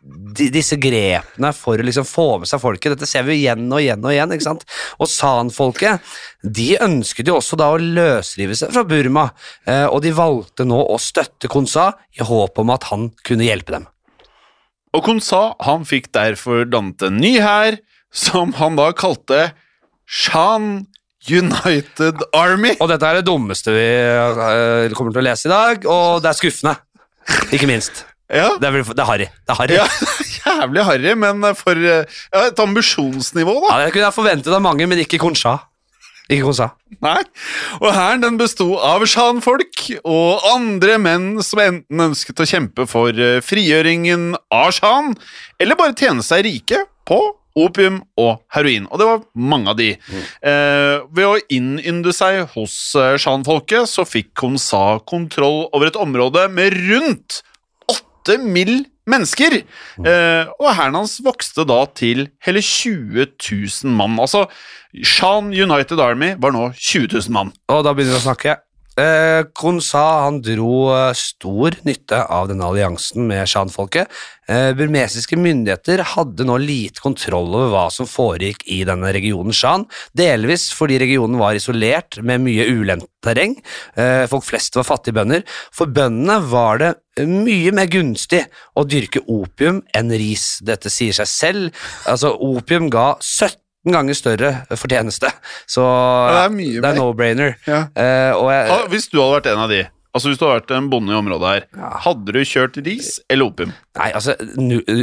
[0.02, 2.96] disse grepene for å liksom få med seg folket.
[2.96, 4.34] Dette ser vi igjen og igjen og igjen.
[4.34, 4.66] ikke sant?
[4.98, 6.02] Og San-folket
[6.42, 9.28] de ønsket jo også da å løsrive seg fra Burma,
[9.66, 13.76] eh, og de valgte nå å støtte Konsa i håp om at han kunne hjelpe
[13.78, 13.86] dem.
[14.92, 17.78] Og Konsa han fikk derfor dannet en ny hær,
[18.12, 19.52] som han da kalte
[20.05, 20.87] Shan
[21.31, 22.74] United Army.
[22.83, 26.33] Og dette er det dummeste vi eh, kommer til å lese i dag, og det
[26.33, 26.74] er skuffende.
[27.55, 28.05] Ikke minst.
[28.33, 29.28] Ja, Det er, det er harry.
[29.28, 29.76] Det er harry.
[29.76, 29.87] ja
[30.42, 33.72] jævlig harry, men for eh, ja, et ambisjonsnivå, da.
[33.72, 35.59] Ja, det kunne jeg forventet av mange, men ikke Konsa.
[36.32, 36.70] Ikke Konsa.
[37.04, 37.20] Nei.
[37.80, 43.12] Og hæren den besto av sjanfolk og andre menn som enten ønsket å kjempe for
[43.12, 45.12] eh, frigjøringen av sjan,
[45.60, 47.20] eller bare tjene seg rike på
[47.58, 48.86] opium og heroin.
[48.88, 49.90] Og det var mange av de.
[49.92, 56.46] Eh, ved å innynde seg hos eh, shan-folket så fikk Konsa kontroll over et område
[56.52, 57.42] med rundt
[57.92, 58.86] åtte mill.
[59.08, 59.60] Mennesker.
[60.06, 64.18] Eh, og hæren hans vokste da til hele 20 000 mann.
[64.22, 64.46] Altså,
[65.02, 67.52] Shan United Army var nå 20 000 mann.
[67.68, 68.58] Og da begynner vi å snakke.
[69.00, 74.11] Eh, Konsa han dro eh, stor nytte av denne alliansen med shan-folket.
[74.52, 79.87] Eh, burmesiske myndigheter hadde nå lite kontroll over hva som foregikk i denne regionen shan,
[80.18, 83.57] delvis fordi regionen var isolert med mye ulendt terreng.
[83.96, 85.46] Eh, folk flest var fattige bønder.
[85.72, 86.92] For bøndene var det
[87.28, 88.42] mye mer gunstig
[88.76, 90.59] å dyrke opium enn ris.
[90.64, 91.83] Dette sier seg selv.
[92.09, 95.32] Altså, opium ga 17 ganger større fortjeneste,
[95.66, 96.52] så det er
[96.92, 97.56] er no-brainer.
[97.66, 97.80] Ja.
[97.96, 99.80] Uh, Ah, Hvis du hadde vært en av de,
[100.14, 101.66] altså hvis du hadde vært en bonde i området her,
[102.04, 103.72] hadde du kjørt ris eller opium?
[103.98, 104.36] Nei, altså,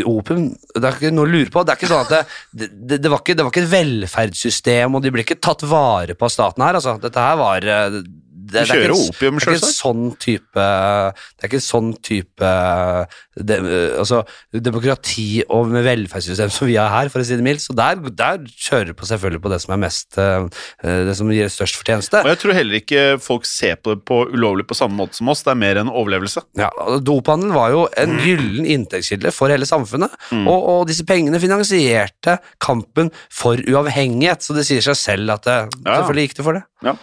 [0.10, 1.66] opium Det er ikke noe å lure på.
[1.66, 4.96] Det er ikke sånn at det, det, det, var, ikke, det var ikke et velferdssystem,
[4.96, 6.80] og de ble ikke tatt vare på av staten her.
[6.80, 6.96] Altså.
[7.04, 7.68] Dette her var
[8.50, 12.50] eh, det, er ikke opium, det er ikke sånn type Det er ikke sånn type
[13.40, 13.58] det,
[14.00, 17.64] altså, demokrati og med velferdssystem som vi har her, for å si det mildt.
[17.64, 20.48] Så der, der kjører på selvfølgelig på det som er mest eh,
[21.10, 22.24] Det som gir størst fortjeneste.
[22.26, 25.30] Og jeg tror heller ikke folk ser på det på ulovlig på samme måte som
[25.32, 26.44] oss, det er mer en overlevelse.
[26.60, 26.70] Ja,
[27.04, 33.12] Dophandel var jo en gyllen inntektskilde for hele samfunnet, og, og disse pengene finansierte kampen
[33.34, 36.00] for uavhengighet, så det sier seg selv at det, Ja.
[36.00, 36.64] selvfølgelig gikk det for det.
[36.86, 36.94] Ja.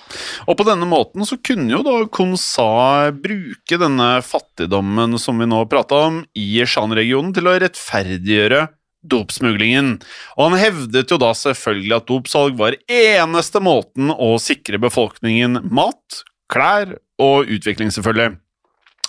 [0.48, 5.60] Og på denne måten så kunne jo da Konsa bruke denne fattigdommen som vi nå
[5.68, 8.62] prata om, i Shan-regionen til å rettferdiggjøre
[9.06, 9.98] dopsmuglingen.
[10.36, 16.22] Og han hevdet jo da selvfølgelig at dopsalg var eneste måten å sikre befolkningen mat,
[16.52, 18.38] klær og utvikling, selvfølgelig.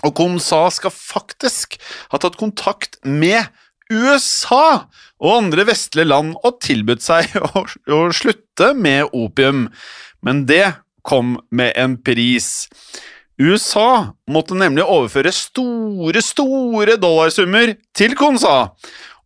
[0.06, 1.80] Og Konsa skal faktisk
[2.12, 3.47] ha tatt kontakt med
[3.91, 9.67] USA og andre vestlige land og tilbudt seg å, å slutte med opium.
[10.26, 12.67] Men det kom med en pris.
[13.38, 18.71] USA måtte nemlig overføre store, store dollarsummer til Konsa.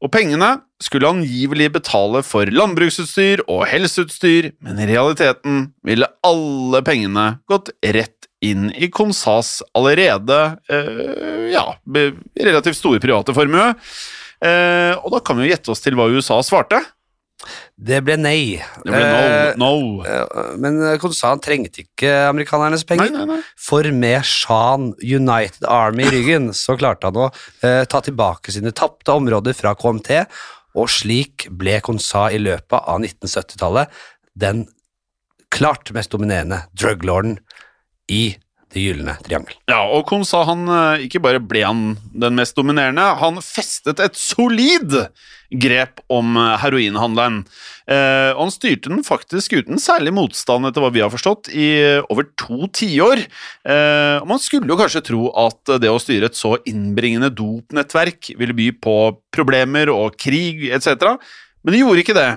[0.02, 7.28] Og pengene skulle angivelig betale for landbruksutstyr og helseutstyr, men i realiteten ville alle pengene
[7.50, 10.40] gått rett inn i Konsas allerede
[10.74, 11.68] eh, ja,
[12.42, 13.68] relativt store private formue.
[14.42, 16.80] Eh, og da kan vi jo gjette oss til hva USA svarte.
[17.82, 18.62] Det ble nei.
[18.86, 19.22] Det ble no.
[19.22, 19.70] Eh, no.
[20.06, 23.16] eh, Men Konsan trengte ikke amerikanernes Nei, penger.
[23.16, 23.40] nei, nei.
[23.58, 27.30] For med Shan United Army i ryggen, så klarte han å
[27.66, 30.22] eh, ta tilbake sine tapte områder fra KMT,
[30.78, 33.90] og slik ble Konsa i løpet av 1970-tallet
[34.40, 34.68] den
[35.52, 37.40] klart mest dominerende druglorden
[38.08, 38.38] i
[38.72, 39.58] Det gylne triangel.
[39.68, 41.84] Ja, og Kon sa han eh, ikke bare ble han
[42.16, 44.96] den mest dominerende, han festet et solid
[45.52, 47.42] grep om eh, heroinhandelen.
[47.92, 52.08] Eh, han styrte den faktisk uten særlig motstand, etter hva vi har forstått, i eh,
[52.14, 53.26] over to tiår.
[53.68, 58.56] Eh, man skulle jo kanskje tro at det å styre et så innbringende dopnettverk ville
[58.56, 58.98] by på
[59.36, 61.18] problemer og krig etc.,
[61.62, 62.30] men de gjorde ikke det.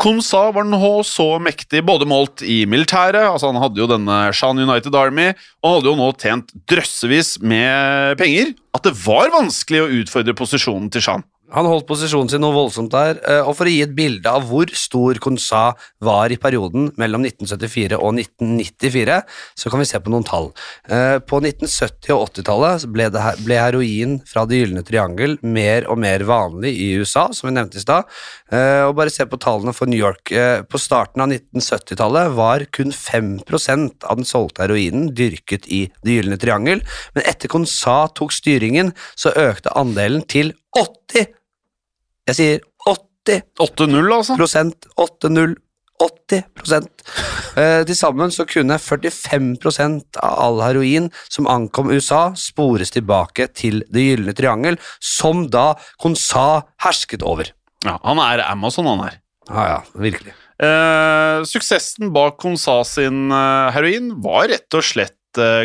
[0.00, 4.60] Konsa var nå så mektig, både målt i militæret, altså han hadde jo denne Shan
[4.60, 5.30] United Army,
[5.60, 10.36] og han hadde jo nå tjent drøssevis med penger, at det var vanskelig å utfordre
[10.38, 11.26] posisjonen til Shan.
[11.52, 14.46] Han holdt posisjonen sin noe voldsomt der, eh, og for å gi et bilde av
[14.48, 19.18] hvor stor Konsa var i perioden mellom 1974 og 1994,
[19.60, 20.52] så kan vi se på noen tall.
[20.88, 26.72] Eh, På 1970- og 80-tallet ble, heroin fra Det gylne triangel mer og mer vanlig
[26.72, 28.08] i USA, som vi nevnte i stad.
[28.50, 30.32] Eh, Og bare se på tallene for New York.
[30.68, 36.38] På starten av 1970-tallet var kun 5% av den solgte heroinen dyrket i Det gylne
[36.38, 36.82] triangel,
[37.14, 41.41] men etter Konsa tok styringen, så økte andelen til 80
[42.30, 44.36] jeg sier 80 8-0, altså.
[44.38, 45.54] prosent, 8-0,
[46.02, 47.06] 80 prosent.
[47.52, 53.44] Eh, til sammen så kunne 45 prosent av all heroin som ankom USA, spores tilbake
[53.52, 57.50] til Det gylne triangel, som da Konsa hersket over.
[57.84, 59.18] Ja, han er Amazon, han her.
[59.50, 60.32] Ja, ja, virkelig.
[60.64, 65.18] Eh, suksessen bak Konsa sin eh, heroin var rett og slett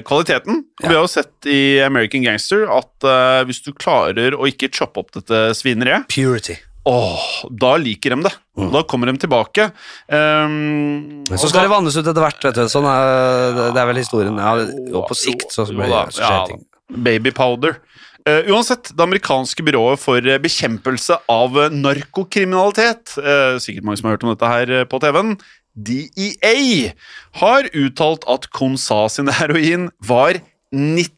[0.08, 0.62] kvaliteten.
[0.82, 0.90] Ja.
[0.90, 5.02] Vi har jo sett i American Gangster at uh, hvis du klarer å ikke choppe
[5.04, 6.56] opp dette svineriet, Purity.
[6.88, 8.34] åh, da liker de det.
[8.58, 8.70] Mm.
[8.74, 9.70] Da kommer de tilbake.
[10.08, 11.24] Um.
[11.28, 12.64] Men så skal det vannes ut etter hvert, vet du.
[12.72, 14.40] Sånn er, det- er vel historien.
[14.40, 14.56] Ja,
[14.94, 16.64] og på sikt så blir det så skjer ja.
[17.10, 17.82] Baby powder.
[18.28, 24.10] Eh, uansett, det amerikanske byrået for eh, bekjempelse av eh, narkokriminalitet, uh, sikkert mange som
[24.10, 25.38] har hørt om dette her eh, på TV-en,
[25.78, 26.92] DEA,
[27.40, 30.42] har uttalt at Konsa sin heroin var
[30.74, 31.17] 90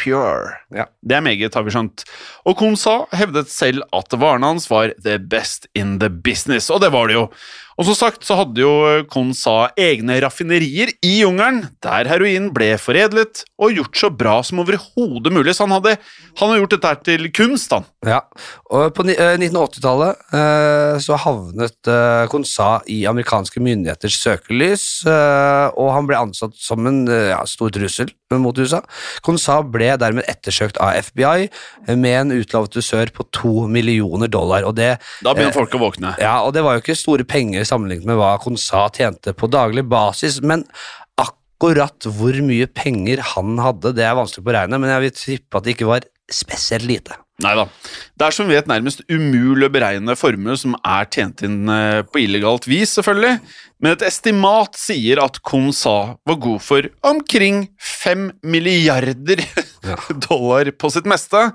[0.00, 0.54] pure.
[0.74, 0.86] Ja.
[1.04, 2.06] Det er meget, har vi skjønt.
[2.48, 6.92] Og Konsa hevdet selv at varene hans var the best in the business, og det
[6.94, 7.28] var det jo.
[7.74, 8.72] Og som sagt så hadde jo
[9.10, 15.32] Konsa egne raffinerier i jungelen, der heroin ble foredlet og gjort så bra som overhodet
[15.34, 15.56] mulig.
[15.56, 15.96] Så han hadde,
[16.38, 17.86] han hadde gjort dette her til kunst, han.
[18.06, 18.20] Ja,
[18.70, 25.94] og på eh, 1980-tallet eh, så havnet eh, Konsa i amerikanske myndigheters søkelys, eh, og
[25.96, 28.80] han ble ansatt som en eh, ja, stor trussel mot USA.
[29.24, 34.66] Konsa ble dermed ettersøkt av FBI eh, med en utlovet dusør på to millioner dollar,
[34.68, 36.14] og det Da begynner Eh, folk å våkne.
[36.22, 39.86] Ja, og det var jo ikke store penger sammenlignet med hva Konsa tjente på daglig
[39.90, 40.64] basis, men
[41.20, 45.60] akkurat hvor mye penger han hadde, det er vanskelig å beregne, men jeg vil tippe
[45.60, 47.18] at det ikke var spesielt lite.
[47.42, 47.64] Nei da.
[48.14, 52.02] Det er som vi vet nærmest umulig å beregne formue som er tjent inn eh,
[52.06, 53.40] på illegalt vis, selvfølgelig.
[53.82, 59.42] Men et estimat sier at Konsa var god for omkring fem milliarder
[60.28, 61.48] dollar på sitt meste.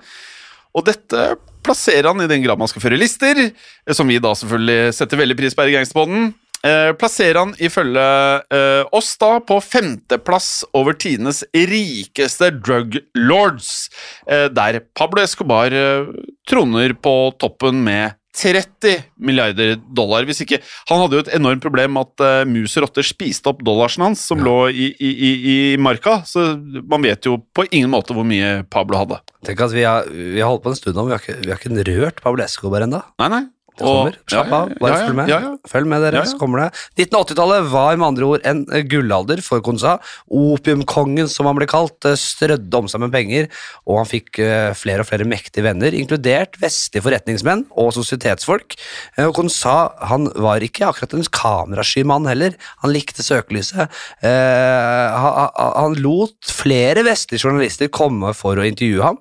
[0.76, 1.32] Og dette
[1.66, 5.24] plasserer han i den grad man skal føre lister, eh, som vi da selvfølgelig setter
[5.24, 6.30] veldig pris på her i Gangsterpodden.
[6.60, 8.06] Eh, plasserer han ifølge
[8.52, 13.88] eh, oss da på femteplass over tidenes rikeste drug lords,
[14.28, 16.10] eh, der Pablo Escobar eh,
[16.50, 20.26] troner på toppen med 30 milliarder dollar.
[20.28, 23.52] Hvis ikke, Han hadde jo et enormt problem med at uh, mus og rotter spiste
[23.52, 27.68] opp dollarsen hans, som lå i, i, i, i marka, så man vet jo på
[27.70, 29.20] ingen måte hvor mye Pablo hadde.
[29.48, 31.54] Tenk at vi har, vi har holdt på en stund nå, vi har ikke, vi
[31.54, 33.04] har ikke rørt Pablo Escobar ennå.
[33.22, 33.46] Nei, nei.
[33.80, 34.16] Kommer.
[34.30, 35.32] Slapp av, bare følg med.
[35.70, 36.68] Følg med, dere, så kommer det.
[37.06, 39.98] 1980-tallet var med andre ord en eh, gullalder for Konsa.
[40.28, 43.50] Opiumkongen, som han ble kalt, eh, strødde om seg med penger,
[43.88, 48.78] og han fikk eh, flere og flere mektige venner, inkludert vestlige forretningsmenn og sosietetsfolk.
[49.26, 49.78] Og Konsa
[50.10, 52.56] han var ikke akkurat en kamerasky mann heller.
[52.84, 53.92] Han likte søkelyset.
[54.24, 59.20] Han, lot flere vestlige journalister komme for å intervjue ham,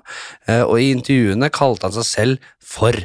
[0.68, 2.96] og i intervjuene kalte han seg selv for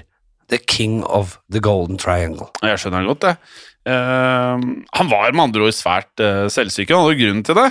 [0.51, 2.49] The King of the Golden Triangle.
[2.63, 3.35] Jeg skjønner godt, det.
[3.83, 4.61] Uh,
[4.95, 6.87] han var med andre ord svært uh, selvsyk.
[6.93, 7.65] han hadde grunn til det.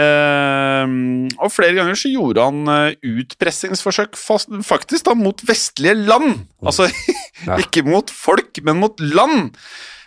[0.00, 0.94] Uh,
[1.44, 6.46] og flere ganger så gjorde han eh, utpressingsforsøk fast, faktisk da mot vestlige land.
[6.64, 6.88] Altså
[7.46, 7.54] Ja.
[7.60, 9.52] ikke mot folk, men mot land.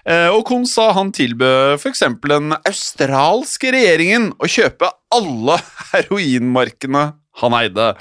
[0.04, 2.02] Eh, og Kohn sa han tilbød f.eks.
[2.26, 5.60] den australske regjeringen å kjøpe alle
[5.94, 7.06] heroinmarkene
[7.42, 7.92] han eide.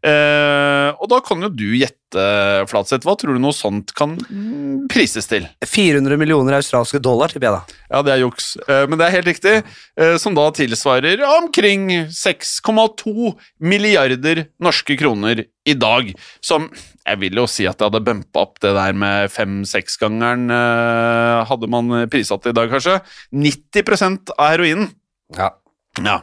[0.00, 1.96] Eh, og da kan jo du gjette,
[2.70, 3.04] Flatseth.
[3.06, 4.16] Hva tror du noe sånt kan
[4.90, 5.44] prises til?
[5.66, 7.78] 400 millioner australske dollar, tipper jeg da.
[7.92, 9.54] Ja, det er juks, eh, men det er helt riktig.
[10.00, 16.14] eh, Som da tilsvarer omkring 6,2 milliarder norske kroner i dag.
[16.40, 16.70] Som
[17.06, 20.48] jeg vil jo si at jeg hadde bumpa opp det der med fem-seksgangeren,
[21.46, 23.00] hadde man prissatt det i dag, kanskje.
[23.32, 24.90] 90 av heroinen.
[25.36, 25.52] Ja.
[26.06, 26.18] Ja.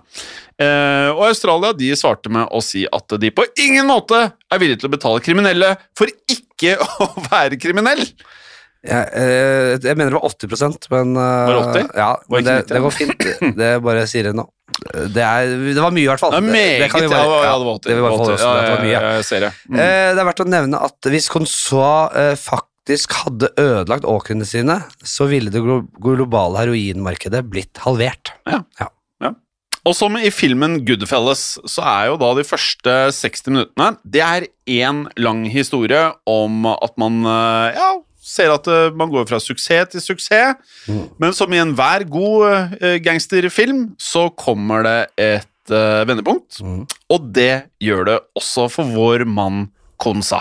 [0.57, 4.81] Eh, og Australia de svarte med å si at de på ingen måte er villige
[4.81, 8.03] til å betale kriminelle for ikke å være kriminell.
[8.87, 11.87] Jeg, eh, jeg mener det var 80% men eh, Var det 80?
[11.97, 13.25] Ja, men det, 90, det går fint.
[13.57, 14.45] Det bare sier jeg nå.
[15.09, 16.35] Det, er, det var mye, i hvert fall.
[16.37, 17.87] Det meget, kan vi bare- ja, ja, det var 80.
[17.89, 18.99] det vil bare holde oss ja, med at det var mye.
[19.17, 19.51] jeg ser det.
[19.65, 19.79] Mm.
[19.81, 24.77] Eh, det er verdt å nevne at hvis Consoa eh, faktisk hadde ødelagt åkrene sine,
[25.03, 25.63] så ville det
[25.99, 28.31] globale heroinmarkedet blitt halvert.
[28.47, 28.61] Ja.
[29.87, 34.47] Og som i filmen Goodfellas, så er jo da de første 60 minuttene Det er
[34.67, 39.93] én lang historie om at man eh, ja, ser at eh, man går fra suksess
[39.93, 40.59] til suksess.
[41.21, 46.61] Men som i enhver god eh, gangsterfilm, så kommer det et vendepunkt.
[46.61, 46.93] vendepunkt.
[47.11, 49.65] Og det gjør det også for vår mann
[49.99, 50.39] Konsa.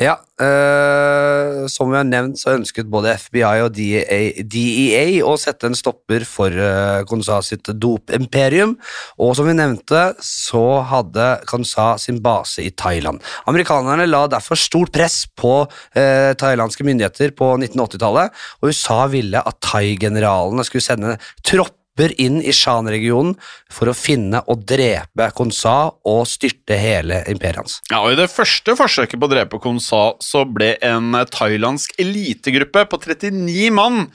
[0.00, 5.68] Ja, øh, som vi har nevnt, så ønsket både FBI og DEA, DEA å sette
[5.68, 8.76] en stopper for øh, Konsa sitt dopimperium,
[9.20, 13.20] og som vi nevnte, så hadde Konsa sin base i Thailand.
[13.50, 19.60] Amerikanerne la derfor stort press på øh, thailandske myndigheter på 1980-tallet, og USA ville at
[19.64, 21.79] thai-generalene skulle sende tropper
[22.18, 23.34] inn i Shan-regionen
[23.72, 27.80] for å finne og drepe Konsa og styrte hele imperiet hans.
[27.90, 32.86] Ja, og I det første forsøket på å drepe Konsa så ble en thailandsk elitegruppe
[32.88, 34.06] på 39 mann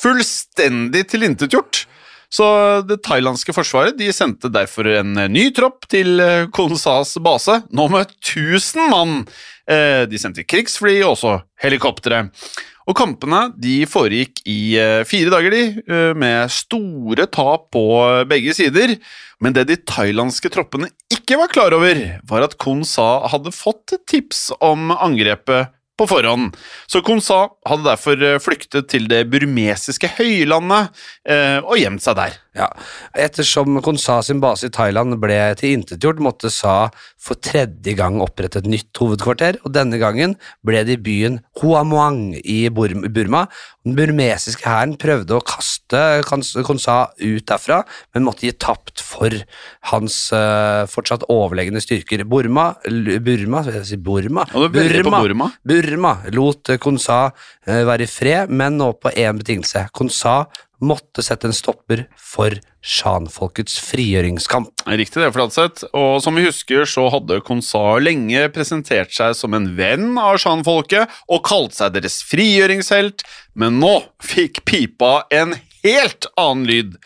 [0.00, 1.84] fullstendig tilintetgjort.
[2.30, 2.46] Så
[2.86, 8.12] det thailandske forsvaret de sendte derfor en ny tropp til eh, Konsas base, nå med
[8.22, 9.16] 1000 mann.
[9.70, 12.28] Eh, De sendte krigsfly og også helikoptre.
[12.90, 17.84] Og kampene de foregikk i eh, fire dager, de, eh, med store tap på
[18.30, 18.94] begge sider.
[19.42, 21.98] Men det de thailandske troppene ikke var klar over,
[22.30, 25.70] var at Konsa hadde fått tips om angrepet
[26.00, 26.56] på forhånd.
[26.90, 32.38] Så Konsa hadde derfor eh, flyktet til det burmesiske høylandet eh, og gjemt seg der.
[32.56, 32.66] Ja,
[33.14, 36.88] Ettersom Konsa sin base i Thailand ble tilintetgjort, måtte Sa
[37.20, 40.34] for tredje gang opprette et nytt hovedkvarter, og denne gangen
[40.66, 43.44] ble det i byen Huamuang i Burma.
[43.86, 47.84] Den burmesiske hæren prøvde å kaste Kons- Konsa ut derfra,
[48.14, 49.30] men måtte gi tapt for
[49.92, 52.24] hans eh, fortsatt overlegne styrker.
[52.28, 52.72] Burma,
[53.24, 54.64] Burma, si Burma, på
[55.22, 55.48] Burma.
[55.62, 57.20] Burma lot Konsa
[57.66, 59.86] eh, være i fred, men nå på én betingelse.
[59.96, 60.42] Konsa
[60.80, 64.72] måtte sette en stopper for sjanfolkets frigjøringskamp.
[64.88, 65.86] Riktig det, Fladseth.
[65.96, 71.20] Og som vi husker, så hadde Konsa lenge presentert seg som en venn av shan-folket
[71.28, 73.26] og kalt seg deres frigjøringshelt,
[73.60, 76.96] men nå fikk pipa en helt annen lyd.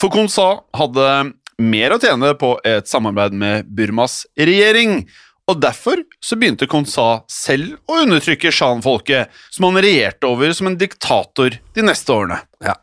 [0.00, 1.08] For Konsa hadde
[1.58, 5.02] mer å tjene på et samarbeid med Burmas regjering.
[5.48, 10.76] Og derfor så begynte Konsa selv å undertrykke shan-folket, som han regjerte over som en
[10.78, 12.40] diktator de neste årene.
[12.64, 12.74] Ja.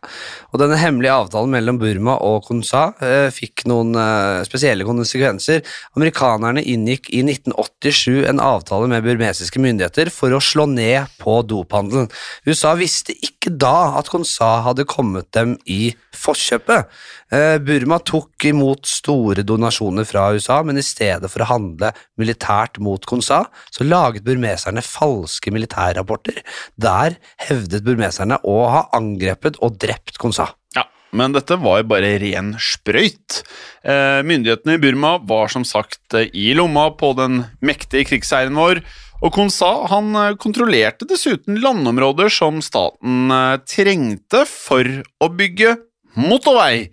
[0.53, 5.65] Og denne hemmelige avtalen mellom Burma og Konsa eh, fikk noen eh, spesielle konsekvenser.
[5.99, 12.07] Amerikanerne inngikk i 1987 en avtale med burmesiske myndigheter for å slå ned på dophandelen.
[12.47, 16.87] USA visste ikke da at Konsa hadde kommet dem i forkjøpet.
[17.35, 21.91] Eh, Burma tok imot store donasjoner fra USA, men i stedet for å handle
[22.21, 23.43] militært mot Konsa,
[23.73, 26.39] så laget burmeserne falske militærrapporter.
[26.79, 27.19] Der
[27.49, 30.49] hevdet burmeserne å ha angrepet og drept Konsa.
[30.75, 33.41] Ja, men dette var jo bare ren sprøyt.
[33.85, 38.83] Eh, myndighetene i Burma var som sagt eh, i lomma på den mektige krigseieren vår,
[39.23, 43.31] og Konsa han eh, kontrollerte dessuten landområder som staten
[43.69, 44.89] trengte for
[45.23, 45.77] å bygge
[46.19, 46.89] motorvei.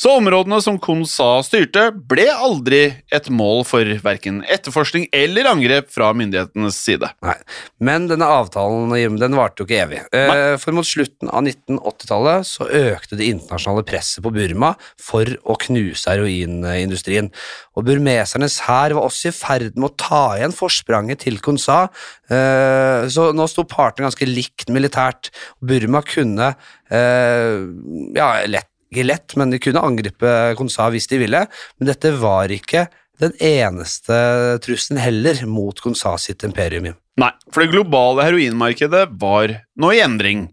[0.00, 2.82] Så områdene som Konsa styrte, ble aldri
[3.14, 7.10] et mål for verken etterforskning eller angrep fra myndighetenes side.
[7.24, 7.36] Nei,
[7.78, 10.02] Men denne avtalen Jim, den varte jo ikke evig.
[10.14, 10.56] Nei.
[10.60, 16.10] for mot slutten av 1980-tallet så økte det internasjonale presset på Burma for å knuse
[16.10, 17.30] heroinindustrien.
[17.78, 21.84] Og burmesernes hær var også i ferd med å ta igjen forspranget til Konsa,
[22.30, 25.30] eh, så nå sto partene ganske likt militært.
[25.62, 26.54] Burma kunne
[26.90, 27.58] eh,
[28.18, 31.46] ja, lett, ikke lett, men de kunne angripe Konsa hvis de ville,
[31.78, 32.86] men dette var ikke
[33.22, 34.16] den eneste
[34.64, 36.94] trusselen heller mot Konsa sitt imperium.
[37.20, 40.48] Nei, for det globale heroinmarkedet var nå i endring.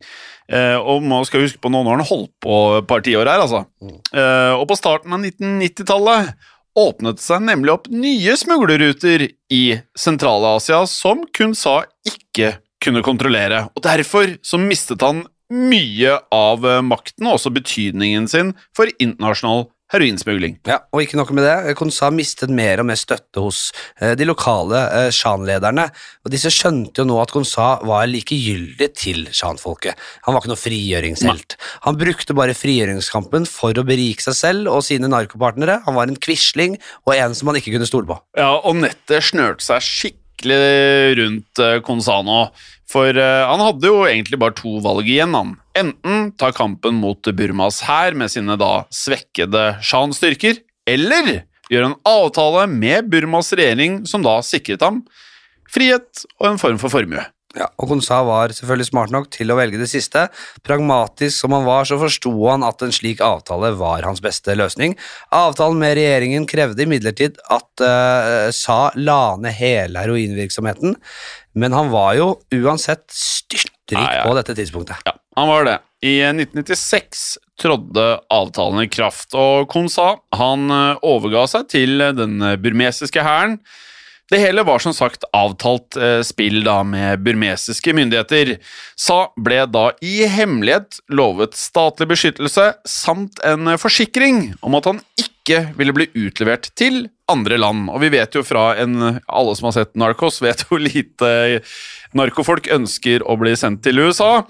[0.52, 3.30] Eh, og man skal huske på nå, år, han den holdt på et par tiår
[3.30, 3.64] her, altså.
[3.82, 6.34] Eh, og på starten av 1990-tallet
[6.82, 9.64] åpnet det seg nemlig opp nye smuglerruter i
[9.98, 13.66] Sentral-Asia som Konsa ikke kunne kontrollere.
[13.76, 19.68] Og derfor så mistet han mye av eh, makten og også betydningen sin for internasjonal
[19.92, 20.56] heroinsmugling.
[20.70, 21.74] Ja, og ikke noe med det.
[21.80, 25.90] Konsa mistet mer og mer støtte hos eh, de lokale sjanlederne.
[26.24, 30.00] og disse skjønte jo nå at Konsa var likegyldig til sjanfolket.
[30.26, 31.58] Han var ikke noe frigjøringshelt.
[31.88, 35.82] Han brukte bare frigjøringskampen for å berike seg selv og sine narkopartnere.
[35.88, 38.20] Han var en quisling og en som man ikke kunne stole på.
[38.40, 41.82] Ja, og nettet snørte seg skikkelig rundt Consano.
[41.86, 42.52] Konsano.
[42.92, 45.36] For eh, han hadde jo egentlig bare to valg igjen.
[45.38, 45.56] han.
[45.78, 52.66] Enten ta kampen mot Burmas hær med sine da svekkede Shan-styrker, eller gjøre en avtale
[52.68, 55.06] med Burmas regjering som da sikret ham
[55.72, 57.24] frihet og en form for formue.
[57.58, 60.28] Ja, og Konsa var selvfølgelig smart nok til å velge det siste.
[60.64, 64.96] Pragmatisk som han var, så forsto han at en slik avtale var hans beste løsning.
[65.36, 70.96] Avtalen med regjeringen krevde imidlertid at uh, Sa la ned hele heroinvirksomheten,
[71.60, 74.26] men han var jo uansett styrtrik Ja, ja.
[74.28, 75.04] på dette tidspunktet.
[75.08, 75.78] Ja, han var det.
[76.08, 77.26] I 1996
[77.62, 83.60] trådde avtalen i kraft, og Konsa han eh, overga seg til den burmesiske hæren.
[84.32, 88.56] Det hele var som sagt avtalt eh, spill da med burmesiske myndigheter.
[88.96, 95.74] Sa ble da i hemmelighet lovet statlig beskyttelse samt en forsikring om at han ikke
[95.76, 97.90] ville bli utlevert til andre land.
[97.92, 101.60] Og vi vet jo fra en Alle som har sett Narcos, vet hvor lite
[102.16, 104.46] narkofolk ønsker å bli sendt til USA.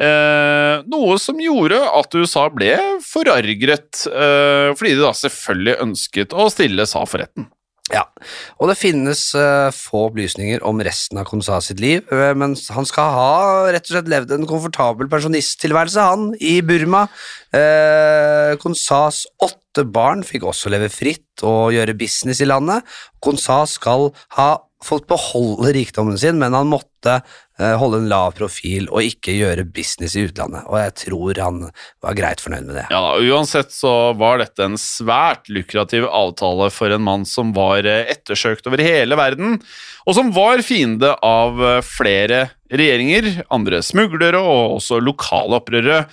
[0.00, 2.72] Eh, noe som gjorde at USA ble
[3.04, 7.50] forargret, eh, fordi de da selvfølgelig ønsket å stille Sa for retten.
[7.94, 8.02] Ja,
[8.58, 12.88] og det finnes uh, få opplysninger om resten av Konsa sitt liv, eh, men han
[12.88, 13.34] skal ha
[13.70, 17.04] rett og slett levd en komfortabel pensjonisttilværelse, han, i Burma.
[17.54, 22.82] Uh, Konsas åtte barn fikk også leve fritt og gjøre business i landet.
[23.22, 24.50] Konsa skal ha
[24.84, 27.20] fått beholde rikdommen sin, men han måtte
[27.58, 31.62] eh, holde en lav profil og ikke gjøre business i utlandet, og jeg tror han
[32.04, 32.86] var greit fornøyd med det.
[32.92, 38.04] Ja, Uansett så var dette en svært lukrativ avtale for en mann som var eh,
[38.12, 39.60] ettersøkt over hele verden,
[40.04, 46.04] og som var fiende av eh, flere regjeringer, andre smuglere og også lokale opprørere.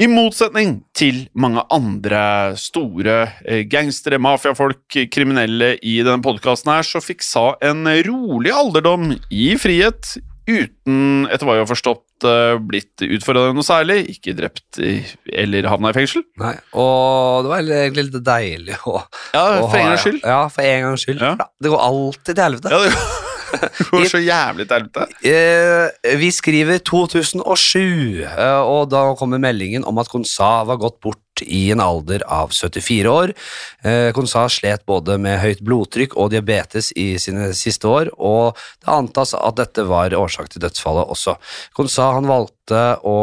[0.00, 2.22] I motsetning til mange andre
[2.60, 9.10] store eh, gangstere, mafiafolk, kriminelle i denne podkasten her, så fikk Sa en rolig alderdom
[9.28, 10.14] i frihet,
[10.50, 15.04] uten, etter hva jeg har forstått, eh, blitt utfordra noe særlig, ikke drept i-
[15.44, 16.24] eller havna i fengsel.
[16.40, 18.96] Nei, og det var egentlig litt deilig å
[19.36, 20.20] Ja, å for en gangs skyld.
[20.24, 21.20] Ja, for en gangs skyld.
[21.20, 22.72] Ja, Det går alltid til helvete.
[22.72, 23.29] Ja, det går
[24.12, 24.86] så jævlig til.
[25.30, 31.18] Eh, vi skriver 2007, eh, og da kommer meldingen om at Konsa var gått bort
[31.40, 33.32] i en alder av 74 år.
[33.86, 38.90] Eh, Konsa slet både med høyt blodtrykk og diabetes i sine siste år, og det
[38.92, 41.36] antas at dette var årsak til dødsfallet også.
[41.76, 43.18] Konsa han valgte å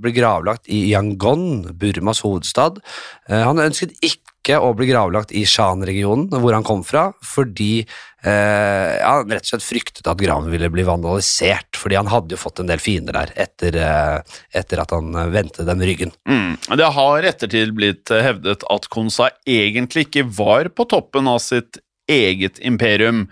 [0.00, 2.82] bli gravlagt i Yangon, Burmas hovedstad.
[3.28, 4.26] Han ønsket ikke
[4.56, 9.66] å bli gravlagt i Shan-regionen, hvor han kom fra, fordi eh, han rett og slett
[9.66, 13.34] fryktet at graven ville bli vandalisert, fordi han hadde jo fått en del fiender der
[13.44, 16.14] etter, eh, etter at han eh, vendte dem ryggen.
[16.28, 16.56] Mm.
[16.80, 22.58] Det har ettertid blitt hevdet at Konsa egentlig ikke var på toppen av sitt eget
[22.64, 23.26] imperium.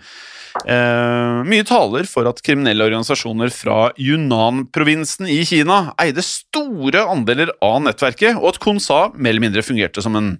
[0.65, 7.81] Eh, mye taler for at kriminelle organisasjoner fra Yunnan-provinsen i Kina eide store andeler av
[7.85, 10.31] nettverket, og at Konsa mer eller mindre fungerte som en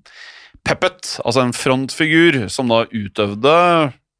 [0.65, 3.57] puppet, altså en frontfigur som da utøvde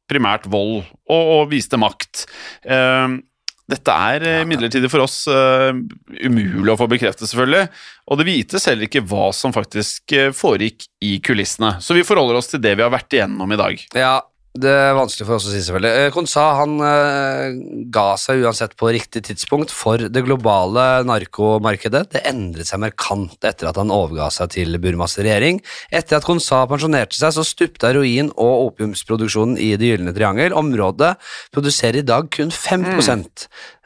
[0.08, 2.24] primært vold og, og viste makt.
[2.64, 3.18] Eh,
[3.68, 5.76] dette er ja, midlertidig for oss eh,
[6.24, 7.66] umulig å få bekreftet, selvfølgelig.
[8.08, 11.74] Og det vites heller ikke hva som faktisk eh, foregikk i kulissene.
[11.84, 13.84] Så vi forholder oss til det vi har vært igjennom i dag.
[13.92, 14.14] Ja,
[14.62, 15.90] det er vanskelig for oss å si, selvfølgelig.
[16.02, 17.58] Eh, Konsa han eh,
[17.94, 22.04] ga seg uansett på riktig tidspunkt for det globale narkomarkedet.
[22.14, 25.62] Det endret seg markant etter at han overga seg til Burmas regjering.
[25.94, 30.56] Etter at Konsa pensjonerte seg, så stupte heroin- og opiumsproduksjonen i Det gylne triangel.
[30.58, 31.14] Området
[31.54, 32.88] produserer i dag kun 5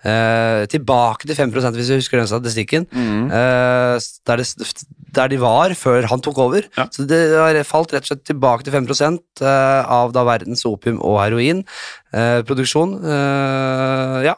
[0.02, 2.86] Eh, tilbake til 5 hvis du husker den statistikken.
[2.90, 4.72] Eh, der, det,
[5.14, 6.66] der de var før han tok over.
[6.74, 6.88] Ja.
[6.90, 10.98] Så det har falt rett og slett tilbake til 5 eh, av da verdens opium-
[10.98, 12.96] og heroinproduksjon.
[12.98, 14.34] Eh, ja,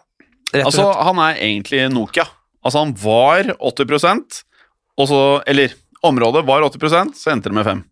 [0.53, 1.05] rett og Altså, slett.
[1.09, 2.27] han er egentlig Nokia.
[2.65, 4.43] Altså, han var 80%
[4.97, 5.73] og så Eller
[6.07, 7.83] området var 80 så endte det med 5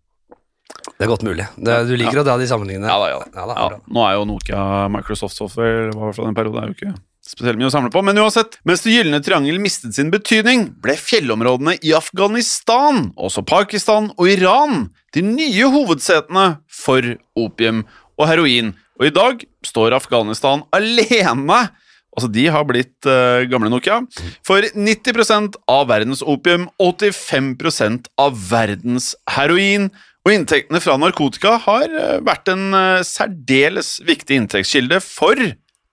[0.99, 1.45] Det er godt mulig.
[1.57, 2.89] Det, du liker å dra de sammenligningene.
[2.89, 3.27] Ja da, ja da.
[3.35, 6.63] Ja, da, Ja, nå er jo Nokia Microsoft Software var i hvert fall en periode,
[6.63, 8.03] er jo ikke spesielt mye å samle på.
[8.05, 14.11] Men uansett, mens Det gylne triangel mistet sin betydning, ble fjellområdene i Afghanistan, også Pakistan
[14.17, 17.85] og Iran de nye hovedsetene for opium
[18.19, 18.75] og heroin.
[19.01, 21.69] Og i dag står Afghanistan alene
[22.13, 24.03] Altså, de har blitt uh, gamle Nokia.
[24.45, 29.89] For 90% av verdens opium, 85% av verdens heroin.
[30.23, 35.41] Og inntektene fra narkotika har eh, vært en uh, særdeles viktig inntektskilde for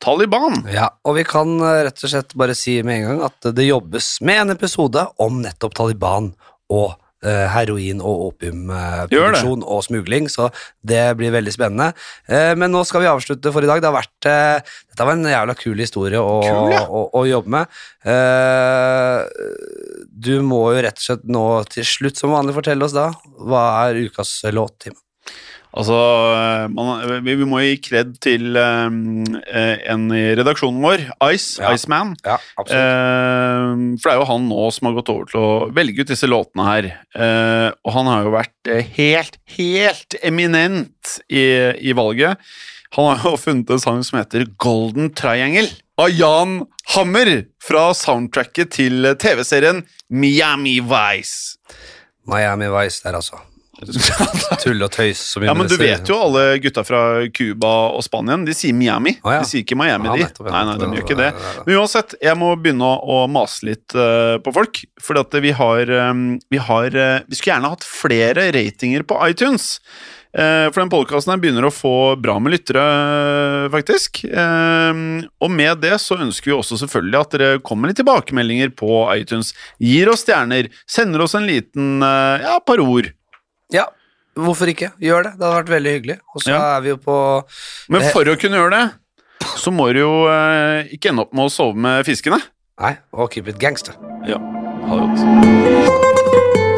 [0.04, 0.64] Taliban.
[0.72, 3.68] Ja, og vi kan eh, rett og slett bare si med en gang at det
[3.68, 6.32] jobbes med en episode om nettopp Taliban
[6.72, 6.94] og
[7.26, 10.50] eh, heroin- og opiumproduksjon og smugling, så
[10.86, 11.92] det blir veldig spennende.
[12.30, 13.82] Eh, men nå skal vi avslutte for i dag.
[13.82, 16.86] Det har vært, eh, dette var en jævla kul historie å, Kul, ja.
[16.88, 17.82] å, å jobbe med.
[18.08, 19.20] Eh,
[20.30, 21.46] du må jo rett og slett nå
[21.76, 24.98] til slutt som vanlig fortelle oss da, hva er ukas låt, Tim?
[25.78, 25.96] Altså,
[26.34, 28.96] eh, man, vi, vi må gi kred til eh,
[29.54, 31.04] eh, en i redaksjonen vår,
[31.36, 31.74] Ice, Ja.
[31.76, 32.16] Iceman.
[32.26, 36.02] Ja, Eh, for det er jo han nå som har gått over til å velge
[36.02, 36.88] ut disse låtene her.
[37.14, 41.46] Uh, og han har jo vært eh, helt, helt eminent i,
[41.80, 42.42] i valget.
[42.98, 45.70] Han har jo funnet en sang som heter Golden Triangle
[46.02, 46.64] av Jan
[46.96, 47.30] Hammer
[47.62, 51.60] fra soundtracket til TV-serien Miami Vice.
[52.30, 53.38] Miami Vice der, altså.
[54.64, 55.22] Tull og tøys.
[55.34, 57.02] Som Ja, men du vet jo alle gutta fra
[57.36, 59.16] Cuba og Spanien, de sier Miami.
[59.24, 59.42] Å, ja.
[59.44, 60.28] De sier ikke Miami, Ja, de.
[60.28, 61.32] nettopp, Nei, nei, de gjør ikke det.
[61.66, 64.84] Men uansett, jeg må begynne å, mase litt uh, på folk.
[65.04, 69.20] For at vi har, um, vi har uh, Vi skulle gjerne hatt flere ratinger på
[69.28, 69.78] iTunes.
[70.30, 72.84] Uh, for den podkasten begynner å få bra med lyttere,
[73.74, 74.22] faktisk.
[74.30, 79.02] Uh, og med det så ønsker vi også selvfølgelig at dere kommer litt tilbakemeldinger på
[79.16, 79.56] iTunes.
[79.82, 83.10] Gir oss stjerner, sender oss en liten uh, ja, par ord.
[83.74, 83.86] Ja,
[84.36, 84.92] hvorfor ikke?
[85.02, 85.34] Gjør det.
[85.38, 86.18] Det hadde vært veldig hyggelig.
[86.36, 86.78] Og så Ja.
[86.78, 87.44] er vi jo på
[87.90, 88.94] Men Det- for å kunne gjøre det,
[89.58, 92.42] så må du jo eh, ikke ende opp med å sove med fiskene.
[92.80, 93.94] Nei, og keep it gangster.
[94.26, 96.69] Ja, ha det godt.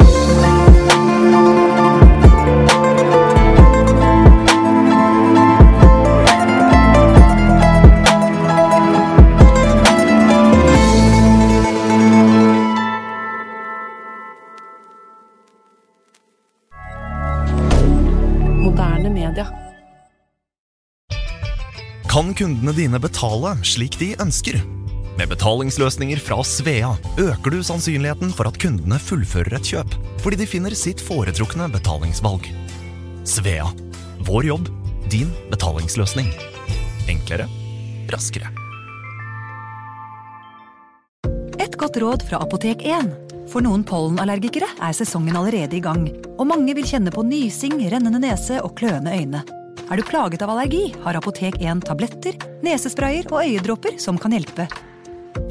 [22.42, 24.56] Kundene dine betale slik de ønsker?
[25.14, 26.88] Med betalingsløsninger fra Svea
[27.20, 32.48] øker du sannsynligheten for at kundene fullfører et kjøp, fordi de finner sitt foretrukne betalingsvalg.
[33.28, 33.68] Svea
[34.26, 34.72] vår jobb,
[35.12, 36.32] din betalingsløsning.
[37.12, 37.46] Enklere,
[38.10, 38.50] raskere.
[41.62, 43.14] Et godt råd fra Apotek 1.
[43.52, 48.22] For noen pollenallergikere er sesongen allerede i gang, og mange vil kjenne på nysing, rennende
[48.22, 49.46] nese og kløende øyne.
[49.90, 54.68] Er du plaget av allergi, har Apotek 1 tabletter, nesesprayer og øyedråper som kan hjelpe.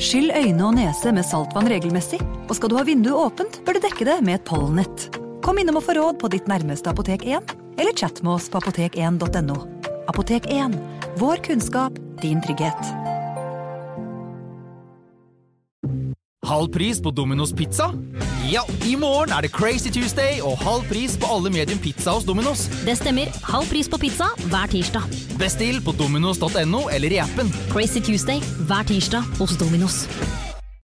[0.02, 3.86] Skyll øyne og nese med saltvann regelmessig, og skal du ha vinduet åpent, bør du
[3.86, 5.10] dekke det med et pollennett.
[5.46, 8.62] Kom innom og få råd på ditt nærmeste Apotek 1, eller chat med oss på
[8.62, 9.58] apotek1.no.
[10.12, 10.78] Apotek 1
[11.22, 13.21] vår kunnskap, din trygghet.
[16.46, 17.92] Halv pris på Domino's pizza?
[18.50, 22.26] Ja, i morgen er det Crazy Tuesday og halv pris på alle medium pizza hos
[22.26, 22.66] Domino's.
[22.86, 23.30] Det stemmer.
[23.46, 25.06] Halv pris på pizza hver tirsdag.
[25.39, 27.54] Bestill på dominos.no eller i appen.
[27.70, 30.08] Crazy Tuesday hver tirsdag hos Dominos.